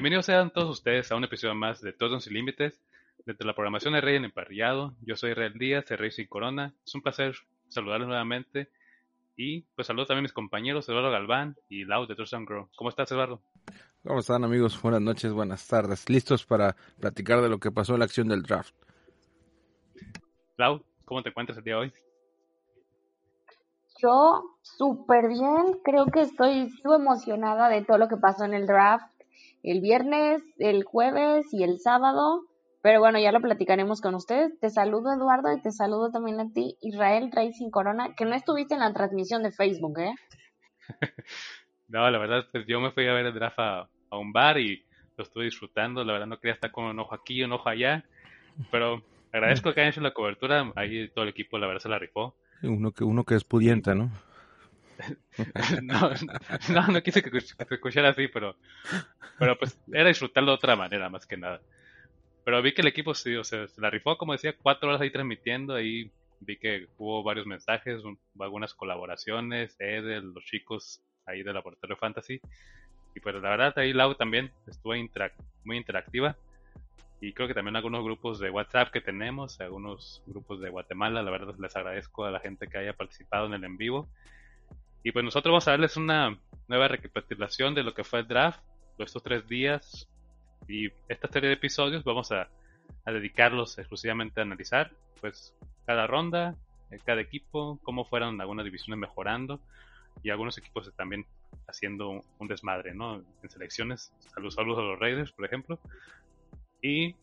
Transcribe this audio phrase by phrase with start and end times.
[0.00, 2.80] Bienvenidos sean todos ustedes a un episodio más de Todos Sin Límites,
[3.26, 4.94] desde la programación de Rey en Emparrillado.
[5.02, 6.72] Yo soy Israel Díaz, de Rey Sin Corona.
[6.86, 7.34] Es un placer
[7.68, 8.70] saludarlos nuevamente.
[9.36, 12.70] Y pues saludo también a mis compañeros Eduardo Galván y Lau de and Grow.
[12.76, 13.42] ¿Cómo estás, Eduardo?
[14.02, 14.80] ¿Cómo están amigos?
[14.80, 16.08] Buenas noches, buenas tardes.
[16.08, 18.74] ¿Listos para platicar de lo que pasó en la acción del draft?
[20.56, 21.92] Lau, ¿cómo te encuentras el día de hoy?
[23.98, 28.66] Yo súper bien, creo que estoy sigo emocionada de todo lo que pasó en el
[28.66, 29.19] draft
[29.62, 32.42] el viernes, el jueves y el sábado,
[32.82, 34.58] pero bueno, ya lo platicaremos con ustedes.
[34.60, 38.74] Te saludo Eduardo y te saludo también a ti, Israel Racing Corona, que no estuviste
[38.74, 40.14] en la transmisión de Facebook, ¿eh?
[41.88, 44.58] no, la verdad, pues yo me fui a ver el draft a, a un bar
[44.58, 44.84] y
[45.16, 47.68] lo estuve disfrutando, la verdad no quería estar con un ojo aquí y un ojo
[47.68, 48.04] allá,
[48.70, 49.02] pero
[49.32, 52.34] agradezco que hayan hecho la cobertura, ahí todo el equipo la verdad se la rifó.
[52.62, 54.10] Uno que, uno que es pudiente, ¿no?
[55.82, 56.10] no,
[56.68, 58.56] no, no quise que se escuchara así, pero,
[59.38, 61.60] pero pues era disfrutarlo de otra manera, más que nada.
[62.44, 65.00] Pero vi que el equipo sí, o sea, se la rifó, como decía, cuatro horas
[65.00, 71.42] ahí transmitiendo, ahí vi que hubo varios mensajes, un, algunas colaboraciones, Edel, los chicos ahí
[71.42, 72.40] del Laboratorio Fantasy.
[73.14, 75.34] Y pues la verdad ahí Lau también estuvo interac
[75.64, 76.36] muy interactiva.
[77.20, 81.30] Y creo que también algunos grupos de WhatsApp que tenemos, algunos grupos de Guatemala, la
[81.30, 84.08] verdad les agradezco a la gente que haya participado en el en vivo.
[85.02, 88.60] Y pues nosotros vamos a darles una nueva recapitulación de lo que fue el draft,
[88.98, 90.08] de estos tres días.
[90.68, 92.48] Y esta serie de episodios vamos a,
[93.04, 95.54] a dedicarlos exclusivamente a analizar pues
[95.86, 96.56] cada ronda,
[97.04, 99.60] cada equipo, cómo fueron algunas divisiones mejorando
[100.22, 101.24] y algunos equipos también
[101.66, 103.22] haciendo un, un desmadre, ¿no?
[103.42, 105.78] En selecciones, saludos, saludos a los Raiders, por ejemplo.
[106.82, 107.14] Y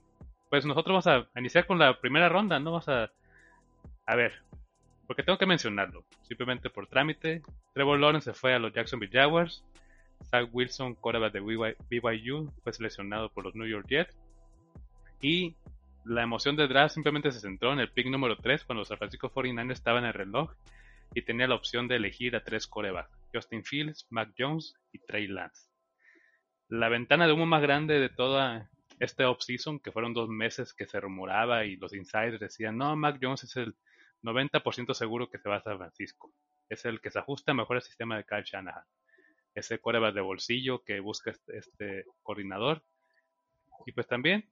[0.49, 2.71] pues nosotros vamos a iniciar con la primera ronda, ¿no?
[2.71, 3.11] Vamos a,
[4.05, 4.33] a ver,
[5.07, 7.41] porque tengo que mencionarlo, simplemente por trámite.
[7.73, 9.63] Trevor Lawrence se fue a los Jacksonville Jaguars.
[10.29, 14.17] Zach Wilson, quarterback de BYU, fue seleccionado por los New York Jets.
[15.21, 15.55] Y
[16.05, 18.97] la emoción de draft simplemente se centró en el pick número 3 cuando los San
[18.97, 20.53] Francisco 49ers estaban en el reloj
[21.13, 25.27] y tenía la opción de elegir a tres quarterbacks, Justin Fields, Mac Jones y Trey
[25.27, 25.69] Lance.
[26.67, 28.69] La ventana de humo más grande de toda
[28.99, 33.19] este offseason, que fueron dos meses que se rumoraba y los insiders decían, no, Mac
[33.21, 33.75] Jones es el
[34.23, 36.33] 90% seguro que se va a San Francisco.
[36.69, 38.83] Es el que se ajusta mejor al sistema de Kyle Shanahan.
[39.53, 42.83] Ese quarterback de bolsillo que busca este, este, coordinador.
[43.85, 44.49] Y pues también,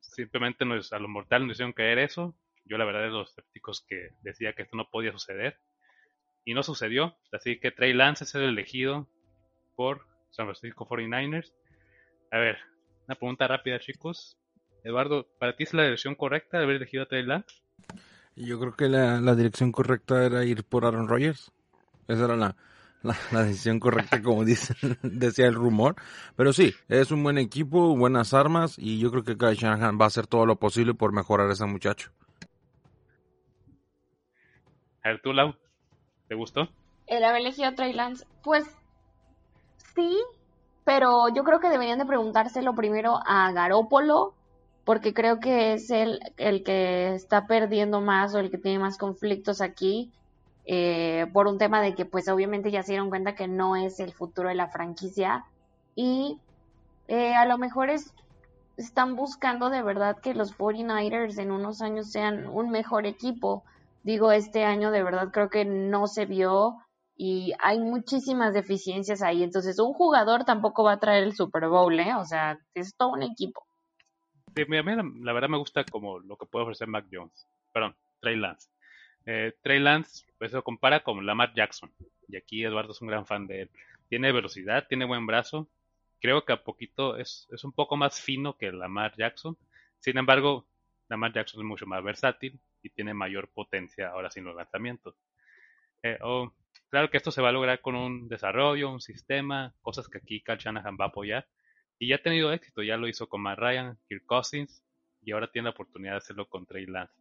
[0.00, 2.34] simplemente nos, a los mortales nos hicieron caer eso.
[2.64, 5.58] Yo la verdad de los escépticos que decía que esto no podía suceder.
[6.44, 7.16] Y no sucedió.
[7.32, 9.08] Así que Trey Lance es el elegido
[9.74, 11.52] por San Francisco 49ers.
[12.30, 12.58] A ver,
[13.06, 14.38] una pregunta rápida chicos.
[14.84, 17.62] Eduardo, ¿para ti es la dirección correcta de haber elegido a Trey Lance?
[18.38, 21.50] Yo creo que la, la, dirección correcta era ir por Aaron Rodgers.
[22.06, 22.54] Esa era la,
[23.02, 25.96] la, la decisión correcta, como dice, decía el rumor.
[26.36, 30.04] Pero sí, es un buen equipo, buenas armas, y yo creo que Kyle Shanahan va
[30.04, 32.12] a hacer todo lo posible por mejorar a ese muchacho.
[35.02, 35.56] A ver, tú, Lau,
[36.28, 36.68] ¿te gustó?
[37.08, 38.64] El haber elegido a Trey Lance, pues
[39.96, 40.16] sí,
[40.84, 44.37] pero yo creo que deberían de preguntárselo primero a Garópolo
[44.88, 48.96] porque creo que es el, el que está perdiendo más o el que tiene más
[48.96, 50.10] conflictos aquí,
[50.64, 54.00] eh, por un tema de que pues obviamente ya se dieron cuenta que no es
[54.00, 55.44] el futuro de la franquicia
[55.94, 56.38] y
[57.06, 58.14] eh, a lo mejor es,
[58.78, 63.64] están buscando de verdad que los 49ers en unos años sean un mejor equipo.
[64.04, 66.78] Digo, este año de verdad creo que no se vio
[67.14, 69.42] y hay muchísimas deficiencias ahí.
[69.42, 72.14] Entonces, un jugador tampoco va a traer el Super Bowl, ¿eh?
[72.14, 73.67] O sea, es todo un equipo.
[74.54, 74.82] La,
[75.20, 77.46] la, verdad me gusta como lo que puede ofrecer Mac Jones.
[77.72, 78.68] Perdón, Trey Lance.
[79.26, 81.92] Eh, Trey Lance, pues se compara con Lamar Jackson.
[82.28, 83.70] Y aquí Eduardo es un gran fan de él.
[84.08, 85.68] Tiene velocidad, tiene buen brazo.
[86.20, 89.56] Creo que a poquito es, es un poco más fino que Lamar Jackson.
[90.00, 90.66] Sin embargo,
[91.08, 95.14] Lamar Jackson es mucho más versátil y tiene mayor potencia ahora sin los lanzamientos.
[96.22, 96.52] Oh,
[96.90, 100.40] claro que esto se va a lograr con un desarrollo, un sistema, cosas que aquí
[100.40, 101.46] Cal Shanahan va a apoyar.
[101.98, 104.84] Y ya ha tenido éxito, ya lo hizo con Matt Ryan, Kirk Cousins,
[105.22, 107.14] y ahora tiene la oportunidad de hacerlo con Trey Lance.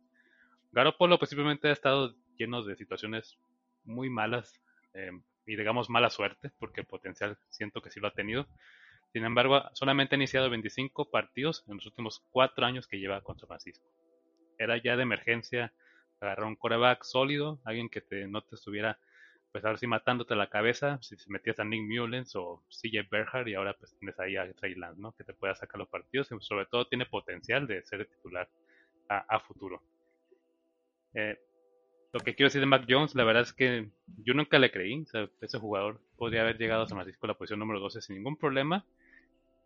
[0.71, 3.37] Garoppolo pues simplemente ha estado lleno de situaciones
[3.83, 4.61] muy malas
[4.93, 5.11] eh,
[5.45, 8.47] y digamos mala suerte, porque el potencial siento que sí lo ha tenido.
[9.13, 13.47] Sin embargo, solamente ha iniciado 25 partidos en los últimos cuatro años que lleva contra
[13.47, 13.85] Francisco.
[14.59, 15.73] Era ya de emergencia
[16.19, 18.99] agarrar un coreback sólido, alguien que te, no te estuviera,
[19.57, 23.55] pues ahora sí matándote la cabeza, si metías a Nick Mullens o CJ Berhard y
[23.55, 25.13] ahora pues tienes ahí a Trey ¿no?
[25.13, 28.47] Que te pueda sacar los partidos y sobre todo tiene potencial de ser titular
[29.09, 29.81] a, futuro.
[31.15, 31.39] Eh,
[32.13, 33.89] lo que quiero decir de Mac Jones, la verdad es que
[34.23, 35.03] yo nunca le creí.
[35.41, 38.37] ese jugador podría haber llegado a San Francisco a la posición número 12 sin ningún
[38.37, 38.85] problema,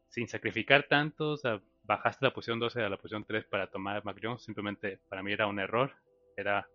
[0.08, 1.32] sin sacrificar tanto.
[1.32, 4.42] O sea, bajaste la posición 12 a la posición 3 para tomar a Mac Jones.
[4.42, 5.92] Simplemente para mí era un error
[6.38, 6.66] era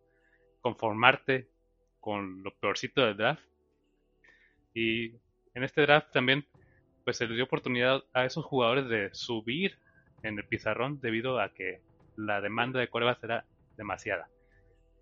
[0.60, 1.48] conformarte
[2.06, 3.43] con lo peorcito del draft.
[4.73, 5.06] Y
[5.55, 6.47] en este draft también
[7.03, 9.76] pues se le dio oportunidad a esos jugadores de subir
[10.23, 11.81] en el pizarrón debido a que
[12.17, 13.44] la demanda de corebacks era
[13.76, 14.29] demasiada.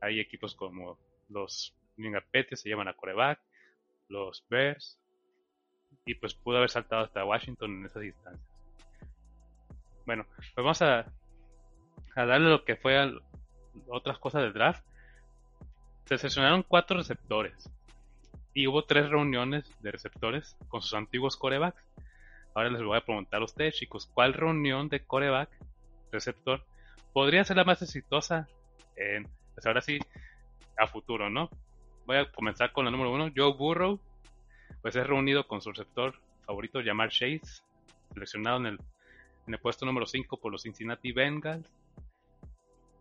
[0.01, 0.99] Hay equipos como
[1.29, 2.25] los England
[2.55, 3.39] se llaman a coreback,
[4.09, 4.99] los Bears,
[6.07, 8.49] y pues pudo haber saltado hasta Washington en esas distancias.
[10.07, 11.13] Bueno, pues vamos a,
[12.17, 13.21] a darle lo que fue al,
[13.89, 14.83] otras cosas del draft,
[16.05, 17.71] se seleccionaron cuatro receptores
[18.53, 21.83] y hubo tres reuniones de receptores con sus antiguos corebacks.
[22.55, 25.51] Ahora les voy a preguntar a ustedes, chicos, ¿cuál reunión de coreback
[26.13, 26.65] receptor
[27.13, 28.47] podría ser la más exitosa
[28.97, 29.99] en, pues ahora sí,
[30.79, 31.51] a futuro, ¿no?
[32.07, 33.99] Voy a comenzar con la número uno, Joe Burrow,
[34.83, 36.15] pues es reunido con su receptor
[36.45, 37.63] favorito, Jamar Chase,
[38.13, 38.79] seleccionado en el,
[39.47, 41.69] en el puesto número 5 por los Cincinnati Bengals.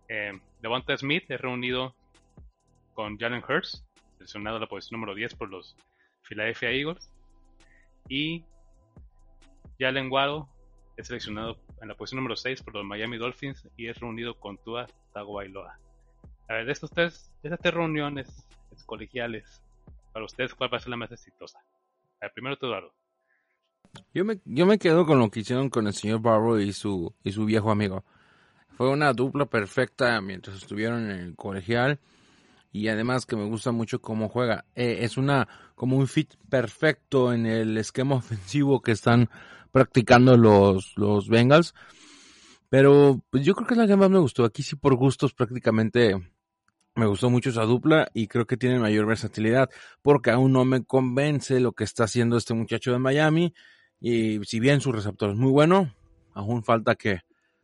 [0.07, 1.95] Eh, Devonta Smith es reunido
[2.93, 3.83] con Jalen Hurts,
[4.17, 5.75] seleccionado a la posición número 10 por los
[6.27, 7.09] Philadelphia Eagles.
[8.09, 8.43] Y
[9.79, 10.45] Jalen Waddle
[10.97, 14.57] es seleccionado en la posición número 6 por los Miami Dolphins y es reunido con
[14.57, 15.77] Tua Tagovailoa.
[16.49, 18.45] A ver, de estos tres, estas tres reuniones
[18.85, 19.63] colegiales,
[20.11, 21.59] para ustedes, ¿cuál va a ser la más exitosa?
[22.19, 22.93] A ver, primero Eduardo.
[24.13, 27.13] Yo me, yo me quedo con lo que hicieron con el señor Barrow y su,
[27.23, 28.03] y su viejo amigo.
[28.75, 31.99] Fue una dupla perfecta mientras estuvieron en el colegial
[32.73, 34.65] y además que me gusta mucho cómo juega.
[34.73, 39.29] Eh, es una como un fit perfecto en el esquema ofensivo que están
[39.71, 41.75] practicando los, los Bengals.
[42.69, 44.43] Pero pues yo creo que es la que más me gustó.
[44.43, 46.15] Aquí sí por gustos prácticamente
[46.95, 49.69] me gustó mucho esa dupla y creo que tiene mayor versatilidad
[50.01, 53.53] porque aún no me convence lo que está haciendo este muchacho de Miami
[53.99, 55.93] y si bien su receptor es muy bueno,
[56.33, 57.21] aún falta que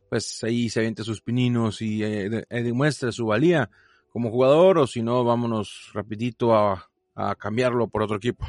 [0.10, 3.70] pues ahí se aviente sus pininos y eh, eh, demuestre su valía
[4.20, 8.46] como jugador o si no, vámonos rapidito a, a, cambiarlo por otro equipo.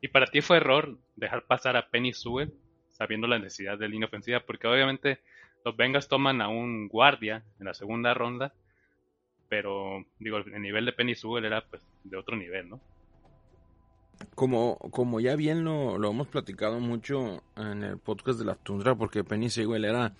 [0.00, 2.54] ¿Y para ti fue error dejar pasar a Penny Sewell
[2.92, 4.40] sabiendo la necesidad de línea ofensiva?
[4.40, 5.20] Porque obviamente
[5.66, 8.54] los Bengals toman a un guardia en la segunda ronda,
[9.50, 12.80] pero digo, el nivel de Penny Sewell era pues de otro nivel, ¿no?
[14.34, 18.94] Como, como ya bien lo, lo hemos platicado mucho en el podcast de la Tundra,
[18.94, 20.14] porque Penny Sewell era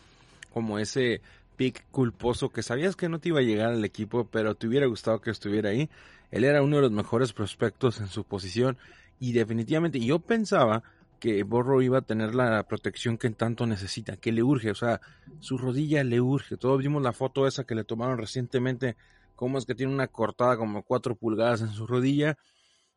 [0.53, 1.23] como ese
[1.57, 4.87] pick culposo que sabías que no te iba a llegar al equipo, pero te hubiera
[4.87, 5.89] gustado que estuviera ahí.
[6.31, 8.79] Él era uno de los mejores prospectos en su posición
[9.19, 10.83] y definitivamente yo pensaba
[11.21, 15.01] que Borro iba a tener la protección que tanto necesita, que le urge, o sea,
[15.41, 16.57] su rodilla le urge.
[16.57, 18.97] Todos vimos la foto esa que le tomaron recientemente,
[19.35, 22.37] cómo es que tiene una cortada como cuatro pulgadas en su rodilla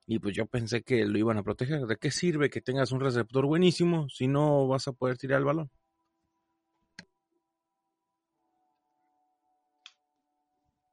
[0.05, 1.85] y pues yo pensé que lo iban a proteger.
[1.85, 5.45] ¿De qué sirve que tengas un receptor buenísimo si no vas a poder tirar el
[5.45, 5.69] balón?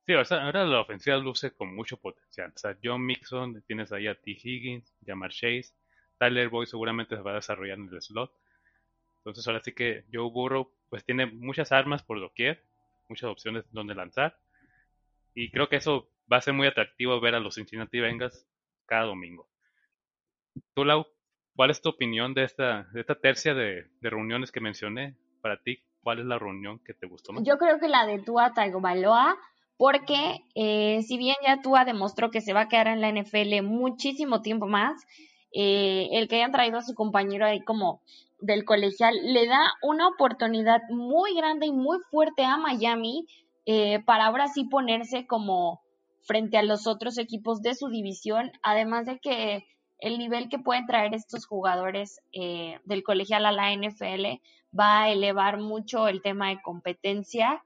[0.07, 2.53] Sí, ahora la ofensiva luce con mucho potencial.
[2.55, 4.33] O sea, John Mixon, tienes ahí a T.
[4.33, 5.73] Higgins, Jamar Chase,
[6.19, 8.33] Tyler Boyd seguramente se va a desarrollar en el slot.
[9.19, 12.63] Entonces ahora sí que Joe Burrow pues tiene muchas armas por doquier,
[13.09, 14.39] muchas opciones donde lanzar.
[15.35, 18.47] Y creo que eso va a ser muy atractivo ver a los Cincinnati Bengals
[18.87, 19.49] cada domingo.
[20.75, 21.07] Tú, Lau,
[21.57, 25.17] ¿cuál es tu opinión de esta, de esta tercia de, reuniones que mencioné?
[25.41, 27.45] Para ti, ¿cuál es la reunión que te gustó más?
[27.45, 29.37] Yo creo que la de Tua Tagovailoa,
[29.76, 33.62] porque eh, si bien ya Tua demostró que se va a quedar en la NFL
[33.62, 35.02] muchísimo tiempo más,
[35.52, 38.02] eh, el que hayan traído a su compañero ahí como
[38.40, 43.26] del colegial le da una oportunidad muy grande y muy fuerte a Miami
[43.66, 45.81] eh, para ahora sí ponerse como
[46.23, 49.66] frente a los otros equipos de su división, además de que
[49.99, 54.40] el nivel que pueden traer estos jugadores eh, del colegial a la NFL
[54.78, 57.62] va a elevar mucho el tema de competencia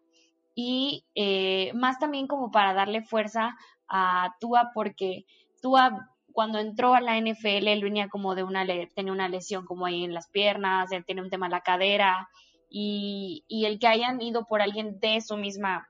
[0.60, 5.24] y eh, más también como para darle fuerza a Tua porque
[5.62, 9.86] Tua cuando entró a la NFL él venía como de una tenía una lesión como
[9.86, 12.28] ahí en las piernas, él tiene un tema en la cadera
[12.68, 15.88] y, y el que hayan ido por alguien de su misma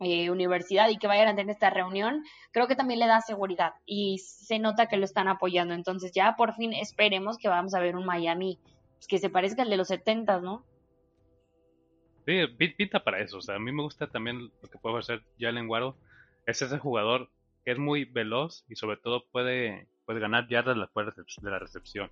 [0.00, 3.74] eh, universidad y que vayan a tener esta reunión, creo que también le da seguridad
[3.86, 5.74] y se nota que lo están apoyando.
[5.74, 8.58] Entonces ya por fin esperemos que vamos a ver un Miami
[8.94, 10.64] pues, que se parezca al de los 70, ¿no?
[12.26, 13.38] Sí, pinta para eso.
[13.38, 15.96] O sea, a mí me gusta también lo que puede hacer Jalen Guaro.
[16.46, 17.28] Es ese jugador
[17.64, 22.10] que es muy veloz y sobre todo puede, puede ganar yardas de la recepción.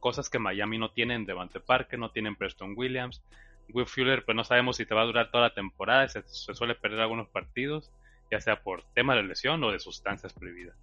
[0.00, 3.22] Cosas que Miami no tienen Devante Parker, no tienen Preston Williams.
[3.72, 6.74] Will Fuller, pues no sabemos si te va a durar toda la temporada, se, suele
[6.74, 7.90] perder algunos partidos,
[8.30, 10.76] ya sea por tema de lesión o de sustancias prohibidas.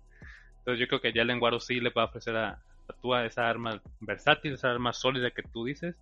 [0.60, 2.50] Entonces yo creo que ya Lenguaro sí le va a ofrecer a,
[2.88, 5.96] a Tua esa arma versátil, esa arma sólida que tú dices,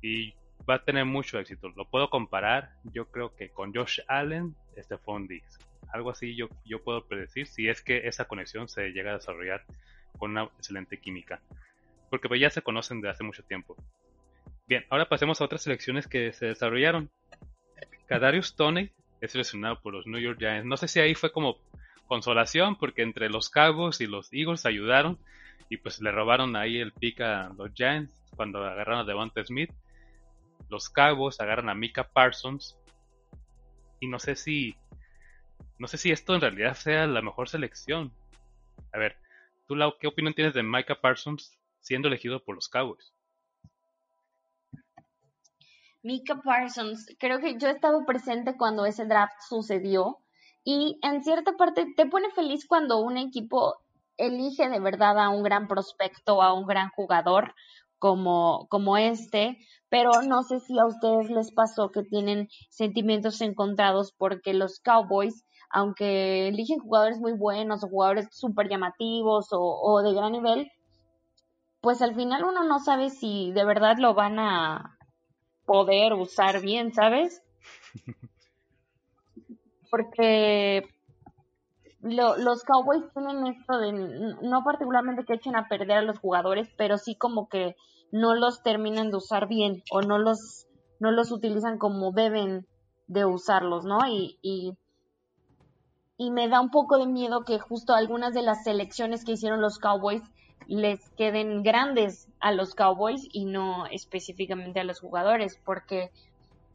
[0.00, 0.34] y
[0.68, 1.68] va a tener mucho éxito.
[1.76, 5.58] Lo puedo comparar, yo creo que con Josh Allen, Stephon Diggs.
[5.92, 9.64] Algo así yo, yo puedo predecir si es que esa conexión se llega a desarrollar
[10.18, 11.40] con una excelente química.
[12.10, 13.76] Porque pues ya se conocen de hace mucho tiempo.
[14.66, 17.10] Bien, ahora pasemos a otras selecciones que se desarrollaron.
[18.06, 18.90] Kadarius Toney
[19.20, 20.66] es seleccionado por los New York Giants.
[20.66, 21.58] No sé si ahí fue como
[22.06, 25.18] consolación, porque entre los Cowboys y los Eagles ayudaron
[25.68, 29.70] y pues le robaron ahí el pick a los Giants cuando agarraron a Devonta Smith.
[30.70, 32.78] Los Cowboys agarran a Mika Parsons
[33.98, 34.76] y no sé si
[35.78, 38.12] no sé si esto en realidad sea la mejor selección.
[38.92, 39.16] A ver,
[39.66, 43.14] ¿tú Lau, qué opinión tienes de Micah Parsons siendo elegido por los Cowboys?
[46.02, 50.18] Mika Parsons, creo que yo he estado presente cuando ese draft sucedió
[50.64, 53.82] y en cierta parte te pone feliz cuando un equipo
[54.18, 57.54] elige de verdad a un gran prospecto, a un gran jugador
[58.00, 64.12] como, como este, pero no sé si a ustedes les pasó que tienen sentimientos encontrados
[64.18, 70.12] porque los Cowboys, aunque eligen jugadores muy buenos o jugadores súper llamativos o, o de
[70.12, 70.72] gran nivel,
[71.80, 74.98] pues al final uno no sabe si de verdad lo van a,
[75.70, 77.44] poder usar bien, ¿sabes?
[79.88, 80.82] Porque
[82.02, 83.92] los Cowboys tienen esto de,
[84.42, 87.76] no particularmente que echen a perder a los jugadores, pero sí como que
[88.10, 90.66] no los terminan de usar bien o no los,
[90.98, 92.66] no los utilizan como deben
[93.06, 93.98] de usarlos, ¿no?
[94.08, 94.72] Y, y,
[96.16, 99.60] y me da un poco de miedo que justo algunas de las selecciones que hicieron
[99.60, 100.22] los Cowboys
[100.66, 106.10] les queden grandes a los Cowboys y no específicamente a los jugadores, porque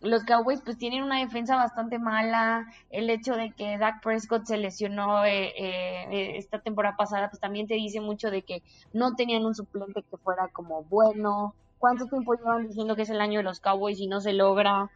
[0.06, 4.58] los Cowboys pues tienen una defensa bastante mala, el hecho de que Dak Prescott se
[4.58, 9.46] lesionó eh, eh, esta temporada pasada pues también te dice mucho de que no tenían
[9.46, 13.44] un suplente que fuera como bueno, cuánto tiempo llevan diciendo que es el año de
[13.44, 14.90] los Cowboys y no se logra,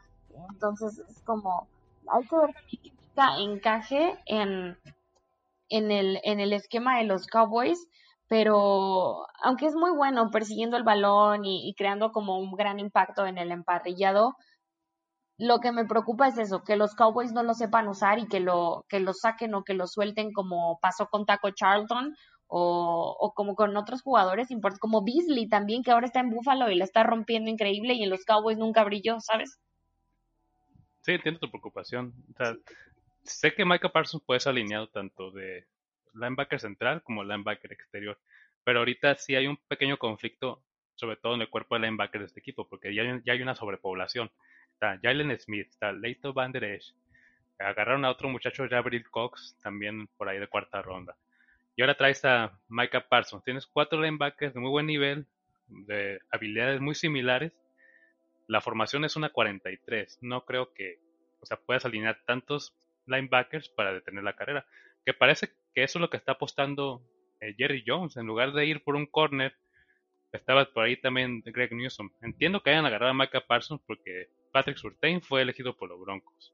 [0.51, 1.67] entonces es como
[2.07, 4.77] hay que ver que encaje en,
[5.69, 7.87] en, el, en el esquema de los Cowboys
[8.29, 13.39] pero aunque es muy bueno persiguiendo el balón y, creando como un gran impacto en
[13.39, 14.35] el emparrillado,
[15.39, 18.41] lo que me preocupa es eso, que los Cowboys no lo sepan usar y que
[18.41, 22.13] lo, que lo saquen o que lo suelten como pasó con Taco Charlton
[22.47, 26.75] o, o como con otros jugadores como Beasley también, que ahora está en Buffalo y
[26.75, 29.57] la está rompiendo increíble y en los Cowboys nunca brilló, ¿sabes?
[31.01, 32.13] Sí, entiendo tu preocupación.
[33.23, 35.65] sé que Micah Parsons puede ser alineado tanto de
[36.15, 38.19] linebacker central como linebacker exterior.
[38.65, 40.61] Pero ahorita sí hay un pequeño conflicto,
[40.95, 43.41] sobre todo en el cuerpo de linebacker de este equipo, porque ya hay, ya hay
[43.41, 44.29] una sobrepoblación.
[44.79, 46.95] Está Jalen Smith, está Leito Van Der Esch,
[47.59, 51.17] agarraron a otro muchacho, Gabriel Cox, también por ahí de cuarta ronda.
[51.75, 53.43] Y ahora traes a Micah Parsons.
[53.43, 55.27] Tienes cuatro linebackers de muy buen nivel,
[55.67, 57.51] de habilidades muy similares.
[58.47, 60.19] La formación es una 43.
[60.21, 61.01] No creo que
[61.41, 62.73] o sea, puedas alinear tantos
[63.05, 64.65] linebackers para detener la carrera.
[65.05, 67.01] Que parece que eso es lo que está apostando
[67.41, 68.15] eh, Jerry Jones.
[68.15, 69.53] En lugar de ir por un corner,
[70.31, 72.11] estaba por ahí también Greg Newsom.
[72.21, 76.53] Entiendo que hayan agarrado a Micah Parsons porque Patrick Surtain fue elegido por los Broncos.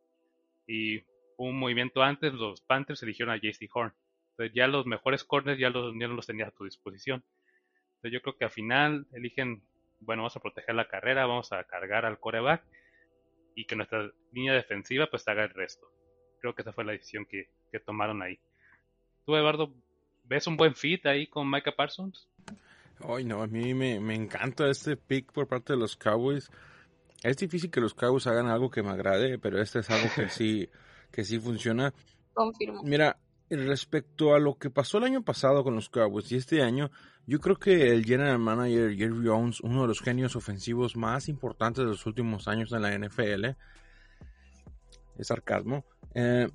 [0.68, 1.04] Y
[1.38, 3.94] un movimiento antes, los Panthers eligieron a JC Horn.
[4.32, 7.24] Entonces ya los mejores corners ya los, los tenías a tu disposición.
[7.96, 9.64] Entonces yo creo que al final eligen,
[10.00, 12.64] bueno, vamos a proteger la carrera, vamos a cargar al coreback
[13.56, 15.88] y que nuestra línea defensiva pues haga el resto.
[16.42, 17.50] Creo que esa fue la decisión que
[17.86, 18.40] tomaron ahí.
[19.26, 19.74] ¿Tú, Eduardo,
[20.24, 22.30] ves un buen fit ahí con Micah Parsons?
[23.00, 26.50] Ay, no, a mí me, encanta este pick por parte de los Cowboys.
[27.26, 30.30] Es difícil que los Cowboys hagan algo que me agrade, pero este es algo que
[30.30, 30.70] sí,
[31.12, 31.92] que sí funciona.
[32.34, 32.84] Confirmo.
[32.84, 33.18] Mira,
[33.50, 36.92] respecto a lo que pasó el año pasado con los Cowboys y este año,
[37.26, 41.84] yo creo que el general manager Jerry Jones, uno de los genios ofensivos más importantes
[41.84, 43.46] de los últimos años en la NFL,
[45.18, 46.48] es sarcasmo, eh,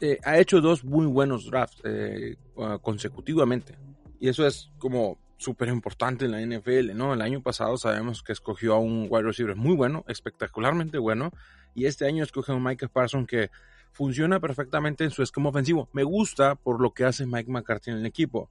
[0.00, 2.36] eh, ha hecho dos muy buenos drafts eh,
[2.82, 3.76] consecutivamente.
[4.20, 7.12] Y eso es como súper importante en la NFL, ¿no?
[7.12, 11.32] El año pasado sabemos que escogió a un wide receiver muy bueno, espectacularmente bueno,
[11.74, 13.50] y este año escoge a un Micah Parsons que
[13.92, 15.88] funciona perfectamente en su esquema ofensivo.
[15.92, 18.50] Me gusta por lo que hace Mike McCarthy en el equipo.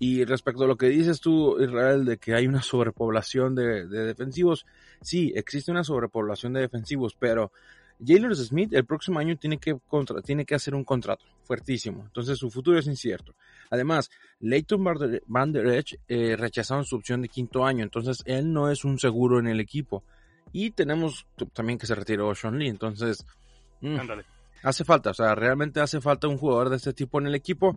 [0.00, 4.64] Y respecto a lo que dices tú, Israel, de que hay una sobrepoblación de, defensivos,
[5.02, 7.50] sí, existe una sobrepoblación de defensivos, pero
[8.04, 12.38] Jalen Smith el próximo año tiene que, contra, tiene que hacer un contrato fuertísimo, entonces
[12.38, 13.34] su futuro es incierto.
[13.70, 14.84] Además, Leighton
[15.26, 18.98] Van Der Esch eh, rechazaron su opción de quinto año, entonces él no es un
[18.98, 20.04] seguro en el equipo.
[20.52, 23.26] Y tenemos también que se retiró Sean Lee, entonces
[23.80, 23.96] mm,
[24.62, 27.76] hace falta, o sea, realmente hace falta un jugador de este tipo en el equipo.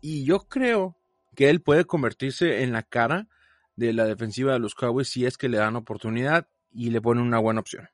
[0.00, 0.96] Y yo creo
[1.34, 3.28] que él puede convertirse en la cara
[3.76, 7.24] de la defensiva de los Cowboys si es que le dan oportunidad y le ponen
[7.24, 7.88] una buena opción.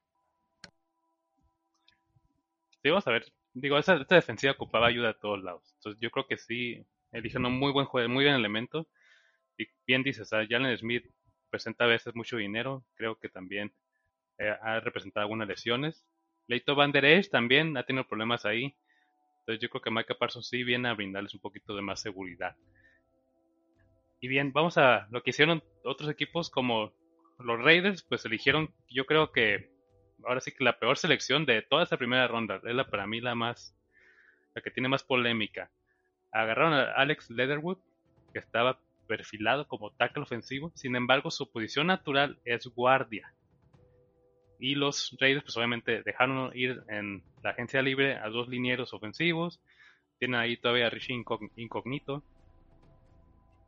[2.82, 3.24] Sí, vamos a ver.
[3.52, 5.74] Digo, esta defensiva ocupaba ayuda de todos lados.
[5.76, 8.88] Entonces yo creo que sí, eligen un muy buen juego, muy buen elemento.
[9.58, 11.04] Y bien dices, Jalen Smith
[11.50, 12.84] presenta a veces mucho dinero.
[12.94, 13.72] Creo que también
[14.38, 16.04] eh, ha representado algunas lesiones.
[16.46, 18.74] Leito Van Der Esch también ha tenido problemas ahí.
[19.40, 22.56] Entonces yo creo que Micah Parsons sí viene a brindarles un poquito de más seguridad.
[24.20, 26.92] Y bien, vamos a lo que hicieron otros equipos como
[27.38, 29.69] los Raiders, pues eligieron, yo creo que
[30.26, 33.20] ahora sí que la peor selección de toda esa primera ronda, es la para mí
[33.20, 33.74] la más,
[34.54, 35.70] la que tiene más polémica.
[36.32, 37.78] Agarraron a Alex Leatherwood,
[38.32, 43.32] que estaba perfilado como tackle ofensivo, sin embargo su posición natural es guardia.
[44.60, 49.60] Y los Raiders pues obviamente dejaron ir en la agencia libre a dos linieros ofensivos,
[50.18, 51.24] tienen ahí todavía a Richie
[51.56, 52.22] Incognito,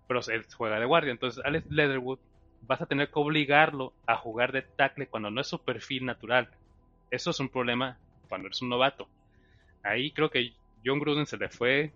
[0.07, 1.11] pero él juega de guardia.
[1.11, 2.19] Entonces, Alex Leatherwood
[2.67, 6.49] vas a tener que obligarlo a jugar de tackle cuando no es su perfil natural.
[7.11, 9.09] Eso es un problema cuando eres un novato.
[9.83, 10.53] Ahí creo que
[10.85, 11.93] John Gruden se le fue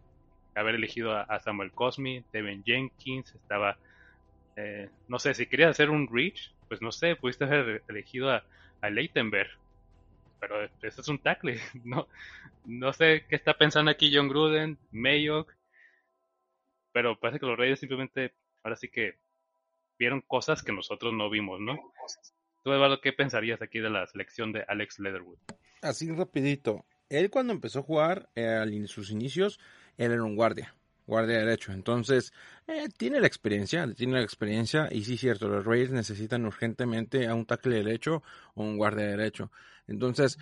[0.55, 3.77] haber elegido a, Samuel Cosme, Devin Jenkins, estaba,
[4.57, 8.43] eh, no sé, si querías hacer un reach, pues no sé, pudiste haber elegido a,
[8.89, 9.51] Leitenberg,
[10.39, 12.07] pero eso es un tackle, no,
[12.67, 15.53] no sé qué está pensando aquí John Gruden, Mayock,
[16.93, 19.19] pero parece que los Reyes simplemente, ahora sí que
[19.99, 21.77] vieron cosas que nosotros no vimos, ¿no?
[22.63, 25.39] Tú, Eduardo, ¿qué pensarías aquí de la selección de Alex Leatherwood?
[25.83, 26.85] Así rapidito.
[27.09, 29.61] Él cuando empezó a jugar, eh, en sus inicios,
[29.97, 30.75] él era un guardia,
[31.07, 31.73] guardia derecho.
[31.73, 32.33] Entonces,
[32.67, 34.89] eh, tiene la experiencia, tiene la experiencia.
[34.91, 38.23] Y sí, es cierto, los Reyes necesitan urgentemente a un tackle derecho
[38.55, 39.53] o un guardia derecho.
[39.87, 40.39] Entonces,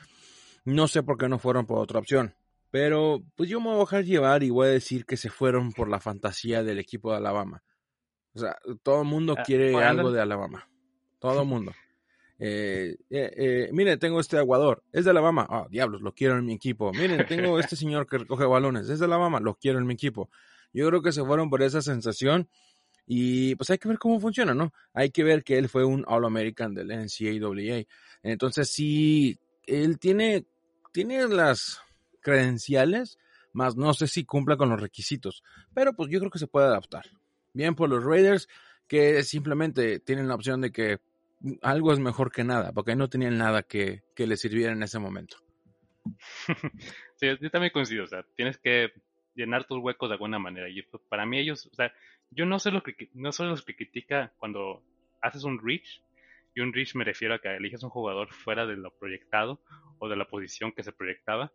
[0.64, 2.34] no sé por qué no fueron por otra opción.
[2.70, 5.72] Pero pues yo me voy a dejar llevar y voy a decir que se fueron
[5.72, 7.62] por la fantasía del equipo de Alabama.
[8.34, 10.68] O sea, todo el mundo ah, quiere algo de Alabama.
[11.18, 11.72] Todo el mundo.
[12.38, 15.46] Eh, eh, eh, miren, tengo este aguador, es de Alabama.
[15.48, 16.92] Ah, diablos, lo quiero en mi equipo.
[16.92, 20.30] Miren, tengo este señor que recoge balones, es de Alabama, lo quiero en mi equipo.
[20.72, 22.48] Yo creo que se fueron por esa sensación
[23.06, 24.72] y pues hay que ver cómo funciona, ¿no?
[24.92, 27.86] Hay que ver que él fue un All-American del NCAA.
[28.22, 30.46] Entonces, sí, él tiene,
[30.92, 31.80] tiene las
[32.20, 33.18] credenciales,
[33.52, 35.44] más no sé si cumpla con los requisitos.
[35.74, 37.04] Pero pues yo creo que se puede adaptar.
[37.54, 38.48] Bien por los Raiders,
[38.86, 40.98] que simplemente tienen la opción de que
[41.62, 44.98] algo es mejor que nada, porque no tenían nada que, que les sirviera en ese
[44.98, 45.38] momento.
[47.16, 48.92] sí, yo también coincido, o sea, tienes que
[49.34, 50.68] llenar tus huecos de alguna manera.
[50.68, 51.92] Y para mí ellos, o sea,
[52.30, 54.82] yo no sé lo que no soy los que critica cuando
[55.22, 56.02] haces un reach,
[56.54, 59.60] y un reach me refiero a que eliges un jugador fuera de lo proyectado
[59.98, 61.52] o de la posición que se proyectaba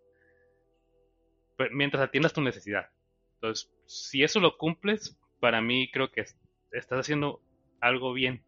[1.72, 2.90] mientras atiendas tu necesidad.
[3.36, 6.26] Entonces, si eso lo cumples, para mí creo que
[6.72, 7.42] estás haciendo
[7.80, 8.44] algo bien.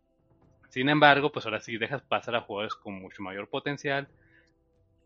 [0.70, 4.08] Sin embargo, pues ahora sí dejas pasar a jugadores con mucho mayor potencial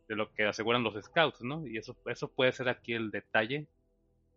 [0.08, 1.66] de lo que aseguran los scouts, ¿no?
[1.66, 3.68] Y eso, eso puede ser aquí el detalle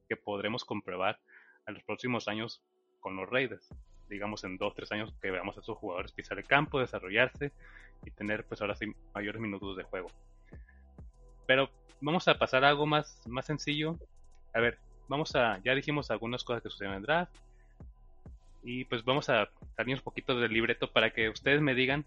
[0.09, 1.21] que podremos comprobar
[1.67, 2.63] en los próximos años
[3.01, 3.69] con los Raiders.
[4.09, 7.53] Digamos en dos, tres años que veamos a esos jugadores pisar el campo, desarrollarse
[8.05, 10.09] y tener pues ahora sí mayores minutos de juego.
[11.47, 13.99] Pero vamos a pasar a algo más, más sencillo.
[14.55, 17.35] A ver, vamos a, ya dijimos algunas cosas que suceden en el draft.
[18.63, 22.05] Y pues vamos a salirnos un poquito del libreto para que ustedes me digan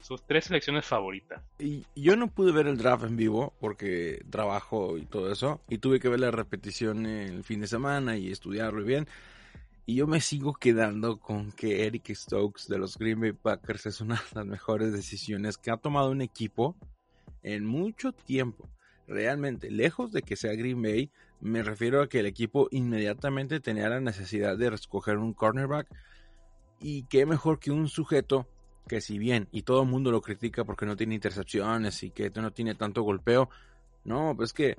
[0.00, 1.42] sus tres selecciones favoritas.
[1.58, 5.60] Y yo no pude ver el draft en vivo porque trabajo y todo eso.
[5.68, 9.08] Y tuve que ver la repetición el fin de semana y estudiarlo bien.
[9.86, 14.00] Y yo me sigo quedando con que Eric Stokes de los Green Bay Packers es
[14.00, 16.76] una de las mejores decisiones que ha tomado un equipo
[17.42, 18.68] en mucho tiempo
[19.06, 21.10] realmente, lejos de que sea Green Bay,
[21.40, 25.88] me refiero a que el equipo inmediatamente tenía la necesidad de escoger un cornerback.
[26.80, 28.46] Y qué mejor que un sujeto
[28.88, 32.30] que si bien, y todo el mundo lo critica porque no tiene intercepciones y que
[32.30, 33.50] no tiene tanto golpeo,
[34.04, 34.76] no, pues que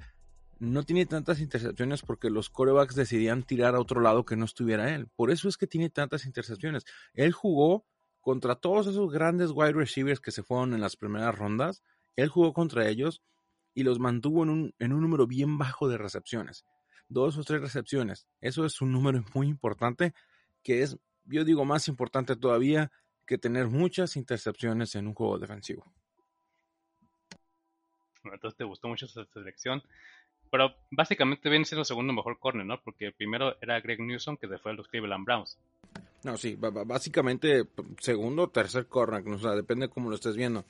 [0.60, 4.94] no tiene tantas intercepciones porque los corebacks decidían tirar a otro lado que no estuviera
[4.94, 5.08] él.
[5.16, 6.84] Por eso es que tiene tantas intercepciones.
[7.14, 7.86] Él jugó
[8.20, 11.82] contra todos esos grandes wide receivers que se fueron en las primeras rondas.
[12.18, 13.22] Él jugó contra ellos
[13.80, 16.66] y los mantuvo en un, en un número bien bajo de recepciones.
[17.08, 18.28] Dos o tres recepciones.
[18.42, 20.14] Eso es un número muy importante
[20.62, 22.92] que es, yo digo, más importante todavía
[23.26, 25.86] que tener muchas intercepciones en un juego defensivo.
[28.26, 29.82] Entonces te gustó mucho esa selección.
[30.52, 32.82] Pero básicamente viene siendo el segundo mejor corner, ¿no?
[32.84, 35.58] Porque primero era Greg Newsom, que se fue a los Cleveland Browns.
[36.26, 37.64] No, sí, básicamente
[38.00, 40.66] segundo o tercer corner, o sea, depende de cómo lo estés viendo.